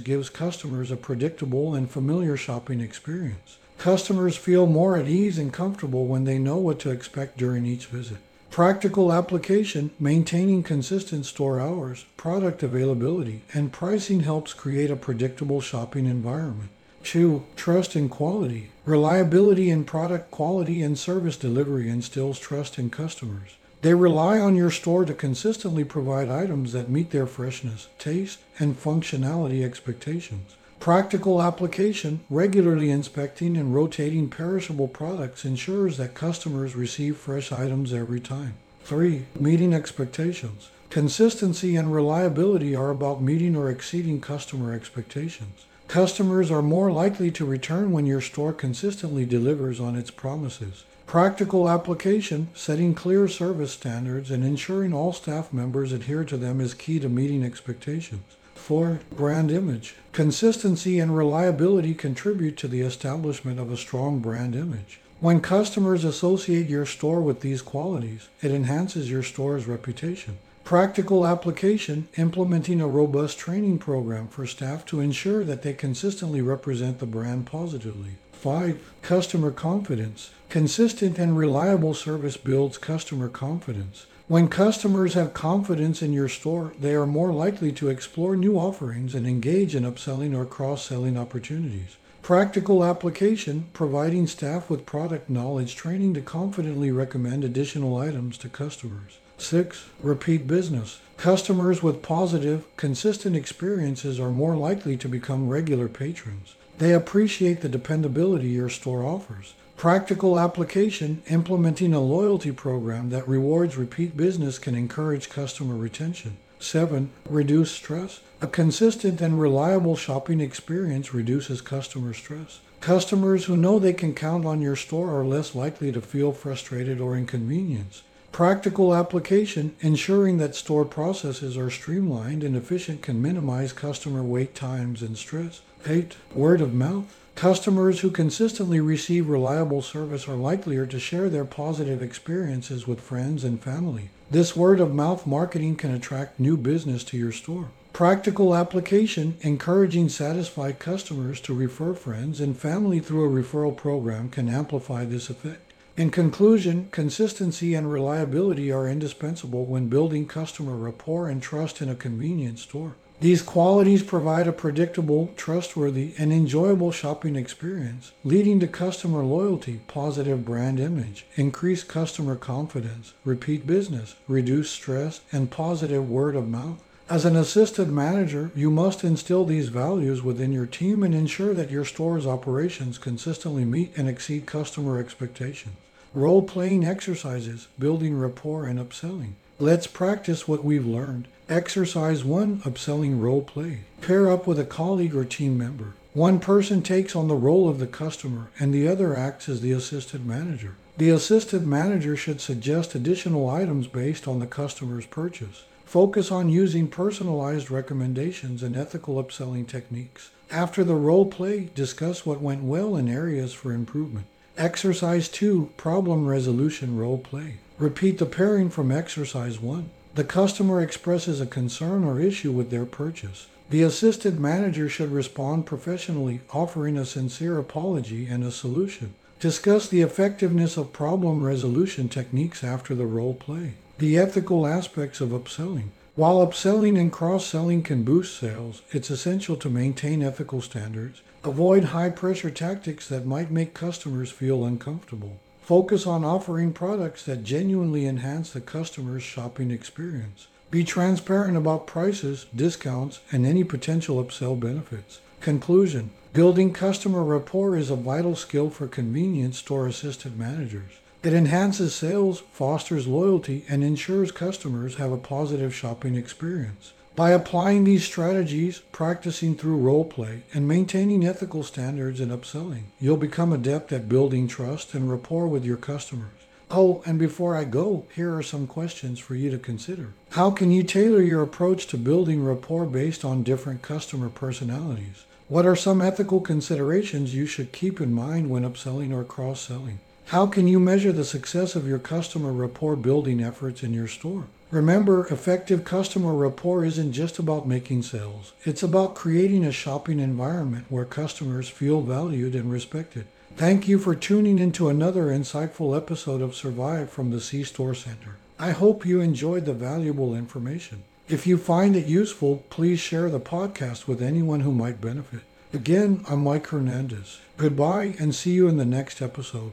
gives 0.00 0.30
customers 0.30 0.90
a 0.90 0.96
predictable 0.96 1.74
and 1.74 1.90
familiar 1.90 2.36
shopping 2.36 2.80
experience. 2.80 3.58
Customers 3.78 4.36
feel 4.36 4.66
more 4.66 4.96
at 4.96 5.08
ease 5.08 5.38
and 5.38 5.52
comfortable 5.52 6.06
when 6.06 6.24
they 6.24 6.38
know 6.38 6.56
what 6.56 6.78
to 6.80 6.90
expect 6.90 7.36
during 7.36 7.66
each 7.66 7.86
visit. 7.86 8.18
Practical 8.50 9.12
application, 9.12 9.90
maintaining 9.98 10.62
consistent 10.62 11.24
store 11.24 11.58
hours, 11.58 12.04
product 12.16 12.62
availability, 12.62 13.42
and 13.54 13.72
pricing 13.72 14.20
helps 14.20 14.52
create 14.52 14.90
a 14.90 14.96
predictable 14.96 15.60
shopping 15.60 16.06
environment. 16.06 16.68
2. 17.04 17.42
Trust 17.56 17.94
and 17.94 18.10
quality. 18.10 18.70
Reliability 18.84 19.70
in 19.70 19.84
product 19.84 20.30
quality 20.30 20.82
and 20.82 20.98
service 20.98 21.36
delivery 21.36 21.88
instills 21.88 22.38
trust 22.38 22.78
in 22.78 22.90
customers. 22.90 23.56
They 23.82 23.94
rely 23.94 24.38
on 24.38 24.54
your 24.54 24.70
store 24.70 25.04
to 25.04 25.14
consistently 25.14 25.84
provide 25.84 26.28
items 26.28 26.72
that 26.72 26.88
meet 26.88 27.10
their 27.10 27.26
freshness, 27.26 27.88
taste, 27.98 28.38
and 28.58 28.80
functionality 28.80 29.64
expectations. 29.64 30.56
Practical 30.78 31.42
application, 31.42 32.20
regularly 32.30 32.90
inspecting 32.90 33.56
and 33.56 33.74
rotating 33.74 34.28
perishable 34.28 34.88
products 34.88 35.44
ensures 35.44 35.96
that 35.96 36.14
customers 36.14 36.74
receive 36.74 37.16
fresh 37.16 37.52
items 37.52 37.92
every 37.92 38.20
time. 38.20 38.54
3. 38.84 39.26
Meeting 39.38 39.72
expectations. 39.72 40.70
Consistency 40.90 41.76
and 41.76 41.92
reliability 41.92 42.74
are 42.74 42.90
about 42.90 43.22
meeting 43.22 43.56
or 43.56 43.70
exceeding 43.70 44.20
customer 44.20 44.72
expectations. 44.72 45.66
Customers 45.92 46.50
are 46.50 46.62
more 46.62 46.90
likely 46.90 47.30
to 47.32 47.44
return 47.44 47.92
when 47.92 48.06
your 48.06 48.22
store 48.22 48.54
consistently 48.54 49.26
delivers 49.26 49.78
on 49.78 49.94
its 49.94 50.10
promises. 50.10 50.84
Practical 51.06 51.68
application, 51.68 52.48
setting 52.54 52.94
clear 52.94 53.28
service 53.28 53.72
standards, 53.72 54.30
and 54.30 54.42
ensuring 54.42 54.94
all 54.94 55.12
staff 55.12 55.52
members 55.52 55.92
adhere 55.92 56.24
to 56.24 56.38
them 56.38 56.62
is 56.62 56.72
key 56.72 56.98
to 56.98 57.10
meeting 57.10 57.44
expectations. 57.44 58.22
4. 58.54 59.00
Brand 59.14 59.50
image. 59.50 59.94
Consistency 60.12 60.98
and 60.98 61.14
reliability 61.14 61.92
contribute 61.92 62.56
to 62.56 62.68
the 62.68 62.80
establishment 62.80 63.60
of 63.60 63.70
a 63.70 63.76
strong 63.76 64.20
brand 64.20 64.56
image. 64.56 64.98
When 65.20 65.42
customers 65.42 66.04
associate 66.04 66.70
your 66.70 66.86
store 66.86 67.20
with 67.20 67.42
these 67.42 67.60
qualities, 67.60 68.30
it 68.40 68.50
enhances 68.50 69.10
your 69.10 69.22
store's 69.22 69.66
reputation. 69.66 70.38
Practical 70.72 71.26
application, 71.26 72.08
implementing 72.16 72.80
a 72.80 72.88
robust 72.88 73.36
training 73.36 73.78
program 73.78 74.26
for 74.26 74.46
staff 74.46 74.86
to 74.86 75.00
ensure 75.00 75.44
that 75.44 75.60
they 75.60 75.74
consistently 75.74 76.40
represent 76.40 76.98
the 76.98 77.04
brand 77.04 77.44
positively. 77.44 78.12
5. 78.32 78.80
Customer 79.02 79.50
confidence. 79.50 80.30
Consistent 80.48 81.18
and 81.18 81.36
reliable 81.36 81.92
service 81.92 82.38
builds 82.38 82.78
customer 82.78 83.28
confidence. 83.28 84.06
When 84.28 84.48
customers 84.48 85.12
have 85.12 85.34
confidence 85.34 86.00
in 86.00 86.14
your 86.14 86.30
store, 86.30 86.72
they 86.80 86.94
are 86.94 87.06
more 87.06 87.34
likely 87.34 87.72
to 87.72 87.90
explore 87.90 88.34
new 88.34 88.56
offerings 88.56 89.14
and 89.14 89.26
engage 89.26 89.74
in 89.74 89.82
upselling 89.82 90.34
or 90.34 90.46
cross 90.46 90.86
selling 90.86 91.18
opportunities. 91.18 91.98
Practical 92.22 92.84
application, 92.84 93.66
providing 93.72 94.28
staff 94.28 94.70
with 94.70 94.86
product 94.86 95.28
knowledge 95.28 95.74
training 95.74 96.14
to 96.14 96.20
confidently 96.20 96.92
recommend 96.92 97.42
additional 97.42 97.96
items 97.96 98.38
to 98.38 98.48
customers. 98.48 99.18
6. 99.38 99.86
Repeat 100.00 100.46
business. 100.46 101.00
Customers 101.16 101.82
with 101.82 102.00
positive, 102.00 102.64
consistent 102.76 103.34
experiences 103.34 104.20
are 104.20 104.30
more 104.30 104.54
likely 104.54 104.96
to 104.98 105.08
become 105.08 105.48
regular 105.48 105.88
patrons. 105.88 106.54
They 106.78 106.94
appreciate 106.94 107.60
the 107.60 107.68
dependability 107.68 108.50
your 108.50 108.68
store 108.68 109.02
offers. 109.02 109.54
Practical 109.76 110.38
application, 110.38 111.22
implementing 111.28 111.92
a 111.92 111.98
loyalty 111.98 112.52
program 112.52 113.10
that 113.10 113.26
rewards 113.26 113.76
repeat 113.76 114.16
business 114.16 114.60
can 114.60 114.76
encourage 114.76 115.28
customer 115.28 115.74
retention. 115.74 116.36
7. 116.62 117.10
Reduce 117.28 117.70
stress. 117.70 118.20
A 118.40 118.46
consistent 118.46 119.20
and 119.20 119.40
reliable 119.40 119.96
shopping 119.96 120.40
experience 120.40 121.12
reduces 121.12 121.60
customer 121.60 122.12
stress. 122.14 122.60
Customers 122.80 123.44
who 123.44 123.56
know 123.56 123.78
they 123.78 123.92
can 123.92 124.14
count 124.14 124.44
on 124.44 124.60
your 124.60 124.76
store 124.76 125.16
are 125.16 125.24
less 125.24 125.54
likely 125.54 125.92
to 125.92 126.00
feel 126.00 126.32
frustrated 126.32 127.00
or 127.00 127.16
inconvenienced. 127.16 128.02
Practical 128.32 128.94
application, 128.94 129.76
ensuring 129.80 130.38
that 130.38 130.54
store 130.54 130.84
processes 130.84 131.56
are 131.56 131.70
streamlined 131.70 132.42
and 132.42 132.56
efficient 132.56 133.02
can 133.02 133.20
minimize 133.20 133.72
customer 133.72 134.22
wait 134.22 134.54
times 134.54 135.02
and 135.02 135.18
stress. 135.18 135.60
8. 135.86 136.16
Word 136.34 136.60
of 136.60 136.72
mouth. 136.72 137.14
Customers 137.34 138.00
who 138.00 138.10
consistently 138.10 138.80
receive 138.80 139.28
reliable 139.28 139.82
service 139.82 140.26
are 140.26 140.34
likelier 140.34 140.86
to 140.86 140.98
share 140.98 141.28
their 141.28 141.44
positive 141.44 142.02
experiences 142.02 142.86
with 142.86 143.00
friends 143.00 143.44
and 143.44 143.62
family. 143.62 144.10
This 144.32 144.56
word 144.56 144.80
of 144.80 144.94
mouth 144.94 145.26
marketing 145.26 145.76
can 145.76 145.92
attract 145.92 146.40
new 146.40 146.56
business 146.56 147.04
to 147.04 147.18
your 147.18 147.32
store. 147.32 147.68
Practical 147.92 148.54
application, 148.54 149.36
encouraging 149.42 150.08
satisfied 150.08 150.78
customers 150.78 151.38
to 151.42 151.52
refer 151.52 151.92
friends 151.92 152.40
and 152.40 152.56
family 152.56 152.98
through 152.98 153.26
a 153.26 153.42
referral 153.42 153.76
program 153.76 154.30
can 154.30 154.48
amplify 154.48 155.04
this 155.04 155.28
effect. 155.28 155.74
In 155.98 156.10
conclusion, 156.10 156.88
consistency 156.92 157.74
and 157.74 157.92
reliability 157.92 158.72
are 158.72 158.88
indispensable 158.88 159.66
when 159.66 159.88
building 159.88 160.26
customer 160.26 160.78
rapport 160.78 161.28
and 161.28 161.42
trust 161.42 161.82
in 161.82 161.90
a 161.90 161.94
convenience 161.94 162.62
store. 162.62 162.94
These 163.22 163.42
qualities 163.42 164.02
provide 164.02 164.48
a 164.48 164.52
predictable, 164.52 165.30
trustworthy, 165.36 166.12
and 166.18 166.32
enjoyable 166.32 166.90
shopping 166.90 167.36
experience, 167.36 168.10
leading 168.24 168.58
to 168.58 168.66
customer 168.66 169.22
loyalty, 169.22 169.78
positive 169.86 170.44
brand 170.44 170.80
image, 170.80 171.24
increased 171.36 171.86
customer 171.86 172.34
confidence, 172.34 173.12
repeat 173.24 173.64
business, 173.64 174.16
reduced 174.26 174.74
stress, 174.74 175.20
and 175.30 175.52
positive 175.52 176.10
word 176.10 176.34
of 176.34 176.48
mouth. 176.48 176.82
As 177.08 177.24
an 177.24 177.36
assistant 177.36 177.92
manager, 177.92 178.50
you 178.56 178.72
must 178.72 179.04
instill 179.04 179.44
these 179.44 179.68
values 179.68 180.20
within 180.24 180.50
your 180.50 180.66
team 180.66 181.04
and 181.04 181.14
ensure 181.14 181.54
that 181.54 181.70
your 181.70 181.84
store's 181.84 182.26
operations 182.26 182.98
consistently 182.98 183.64
meet 183.64 183.92
and 183.96 184.08
exceed 184.08 184.46
customer 184.46 184.98
expectations. 184.98 185.76
Role 186.12 186.42
playing 186.42 186.84
exercises, 186.84 187.68
building 187.78 188.18
rapport, 188.18 188.64
and 188.64 188.80
upselling. 188.80 189.34
Let's 189.60 189.86
practice 189.86 190.48
what 190.48 190.64
we've 190.64 190.84
learned. 190.84 191.28
Exercise 191.52 192.24
1 192.24 192.60
Upselling 192.60 193.20
Role 193.20 193.42
Play. 193.42 193.80
Pair 194.00 194.30
up 194.30 194.46
with 194.46 194.58
a 194.58 194.64
colleague 194.64 195.14
or 195.14 195.26
team 195.26 195.58
member. 195.58 195.92
One 196.14 196.40
person 196.40 196.80
takes 196.80 197.14
on 197.14 197.28
the 197.28 197.34
role 197.34 197.68
of 197.68 197.78
the 197.78 197.86
customer 197.86 198.50
and 198.58 198.72
the 198.72 198.88
other 198.88 199.14
acts 199.14 199.50
as 199.50 199.60
the 199.60 199.72
assistant 199.72 200.24
manager. 200.24 200.76
The 200.96 201.10
assistant 201.10 201.66
manager 201.66 202.16
should 202.16 202.40
suggest 202.40 202.94
additional 202.94 203.50
items 203.50 203.86
based 203.86 204.26
on 204.26 204.38
the 204.38 204.46
customer's 204.46 205.04
purchase. 205.04 205.64
Focus 205.84 206.30
on 206.32 206.48
using 206.48 206.88
personalized 206.88 207.70
recommendations 207.70 208.62
and 208.62 208.74
ethical 208.74 209.22
upselling 209.22 209.68
techniques. 209.68 210.30
After 210.50 210.82
the 210.82 210.94
role 210.94 211.26
play, 211.26 211.68
discuss 211.74 212.24
what 212.24 212.40
went 212.40 212.62
well 212.62 212.96
and 212.96 213.10
areas 213.10 213.52
for 213.52 213.72
improvement. 213.72 214.24
Exercise 214.56 215.28
2 215.28 215.72
Problem 215.76 216.26
Resolution 216.26 216.96
Role 216.96 217.18
Play. 217.18 217.56
Repeat 217.76 218.16
the 218.16 218.24
pairing 218.24 218.70
from 218.70 218.90
Exercise 218.90 219.60
1. 219.60 219.90
The 220.14 220.24
customer 220.24 220.82
expresses 220.82 221.40
a 221.40 221.46
concern 221.46 222.04
or 222.04 222.20
issue 222.20 222.52
with 222.52 222.70
their 222.70 222.84
purchase. 222.84 223.46
The 223.70 223.82
assistant 223.82 224.38
manager 224.38 224.86
should 224.88 225.10
respond 225.10 225.64
professionally, 225.64 226.42
offering 226.52 226.98
a 226.98 227.06
sincere 227.06 227.58
apology 227.58 228.26
and 228.26 228.44
a 228.44 228.50
solution. 228.50 229.14
Discuss 229.40 229.88
the 229.88 230.02
effectiveness 230.02 230.76
of 230.76 230.92
problem 230.92 231.42
resolution 231.42 232.10
techniques 232.10 232.62
after 232.62 232.94
the 232.94 233.06
role 233.06 233.32
play. 233.32 233.72
The 233.96 234.18
ethical 234.18 234.66
aspects 234.66 235.22
of 235.22 235.30
upselling. 235.30 235.88
While 236.14 236.46
upselling 236.46 237.00
and 237.00 237.10
cross 237.10 237.46
selling 237.46 237.82
can 237.82 238.04
boost 238.04 238.38
sales, 238.38 238.82
it's 238.90 239.08
essential 239.08 239.56
to 239.56 239.70
maintain 239.70 240.22
ethical 240.22 240.60
standards. 240.60 241.22
Avoid 241.42 241.84
high 241.84 242.10
pressure 242.10 242.50
tactics 242.50 243.08
that 243.08 243.24
might 243.24 243.50
make 243.50 243.72
customers 243.72 244.30
feel 244.30 244.66
uncomfortable. 244.66 245.40
Focus 245.62 246.08
on 246.08 246.24
offering 246.24 246.72
products 246.72 247.24
that 247.24 247.44
genuinely 247.44 248.04
enhance 248.04 248.50
the 248.50 248.60
customer's 248.60 249.22
shopping 249.22 249.70
experience. 249.70 250.48
Be 250.72 250.82
transparent 250.82 251.56
about 251.56 251.86
prices, 251.86 252.46
discounts, 252.54 253.20
and 253.30 253.46
any 253.46 253.62
potential 253.62 254.22
upsell 254.22 254.58
benefits. 254.58 255.20
Conclusion 255.40 256.10
Building 256.32 256.72
customer 256.72 257.22
rapport 257.22 257.76
is 257.76 257.90
a 257.90 257.96
vital 257.96 258.34
skill 258.34 258.70
for 258.70 258.88
convenience 258.88 259.58
store 259.58 259.86
assistant 259.86 260.36
managers. 260.36 260.92
It 261.22 261.32
enhances 261.32 261.94
sales, 261.94 262.42
fosters 262.50 263.06
loyalty, 263.06 263.64
and 263.68 263.84
ensures 263.84 264.32
customers 264.32 264.96
have 264.96 265.12
a 265.12 265.16
positive 265.16 265.72
shopping 265.72 266.16
experience. 266.16 266.92
By 267.14 267.32
applying 267.32 267.84
these 267.84 268.04
strategies, 268.04 268.78
practicing 268.90 269.54
through 269.54 269.76
role 269.76 270.06
play, 270.06 270.44
and 270.54 270.66
maintaining 270.66 271.26
ethical 271.26 271.62
standards 271.62 272.20
in 272.20 272.30
upselling, 272.30 272.84
you'll 272.98 273.18
become 273.18 273.52
adept 273.52 273.92
at 273.92 274.08
building 274.08 274.48
trust 274.48 274.94
and 274.94 275.10
rapport 275.10 275.46
with 275.46 275.62
your 275.62 275.76
customers. 275.76 276.30
Oh, 276.70 277.02
and 277.04 277.18
before 277.18 277.54
I 277.54 277.64
go, 277.64 278.06
here 278.14 278.34
are 278.34 278.42
some 278.42 278.66
questions 278.66 279.18
for 279.18 279.34
you 279.34 279.50
to 279.50 279.58
consider. 279.58 280.14
How 280.30 280.50
can 280.50 280.70
you 280.70 280.82
tailor 280.82 281.20
your 281.20 281.42
approach 281.42 281.86
to 281.88 281.98
building 281.98 282.42
rapport 282.42 282.86
based 282.86 283.26
on 283.26 283.42
different 283.42 283.82
customer 283.82 284.30
personalities? 284.30 285.26
What 285.48 285.66
are 285.66 285.76
some 285.76 286.00
ethical 286.00 286.40
considerations 286.40 287.34
you 287.34 287.44
should 287.44 287.72
keep 287.72 288.00
in 288.00 288.14
mind 288.14 288.48
when 288.48 288.62
upselling 288.62 289.12
or 289.12 289.22
cross 289.22 289.60
selling? 289.60 290.00
How 290.28 290.46
can 290.46 290.66
you 290.66 290.80
measure 290.80 291.12
the 291.12 291.24
success 291.24 291.76
of 291.76 291.86
your 291.86 291.98
customer 291.98 292.52
rapport 292.52 292.96
building 292.96 293.42
efforts 293.42 293.82
in 293.82 293.92
your 293.92 294.08
store? 294.08 294.44
Remember, 294.72 295.26
effective 295.26 295.84
customer 295.84 296.32
rapport 296.32 296.82
isn't 296.82 297.12
just 297.12 297.38
about 297.38 297.68
making 297.68 298.04
sales. 298.04 298.54
It's 298.64 298.82
about 298.82 299.14
creating 299.14 299.66
a 299.66 299.70
shopping 299.70 300.18
environment 300.18 300.86
where 300.88 301.04
customers 301.04 301.68
feel 301.68 302.00
valued 302.00 302.54
and 302.54 302.72
respected. 302.72 303.26
Thank 303.54 303.86
you 303.86 303.98
for 303.98 304.14
tuning 304.14 304.58
into 304.58 304.88
another 304.88 305.24
insightful 305.24 305.94
episode 305.94 306.40
of 306.40 306.54
Survive 306.54 307.10
from 307.10 307.30
the 307.30 307.40
C 307.40 307.64
Store 307.64 307.94
Center. 307.94 308.36
I 308.58 308.70
hope 308.70 309.04
you 309.04 309.20
enjoyed 309.20 309.66
the 309.66 309.74
valuable 309.74 310.34
information. 310.34 311.04
If 311.28 311.46
you 311.46 311.58
find 311.58 311.94
it 311.94 312.06
useful, 312.06 312.64
please 312.70 312.98
share 312.98 313.28
the 313.28 313.40
podcast 313.40 314.06
with 314.06 314.22
anyone 314.22 314.60
who 314.60 314.72
might 314.72 315.02
benefit. 315.02 315.42
Again, 315.74 316.24
I'm 316.30 316.44
Mike 316.44 316.68
Hernandez. 316.68 317.40
Goodbye 317.58 318.14
and 318.18 318.34
see 318.34 318.52
you 318.52 318.68
in 318.68 318.78
the 318.78 318.86
next 318.86 319.20
episode. 319.20 319.72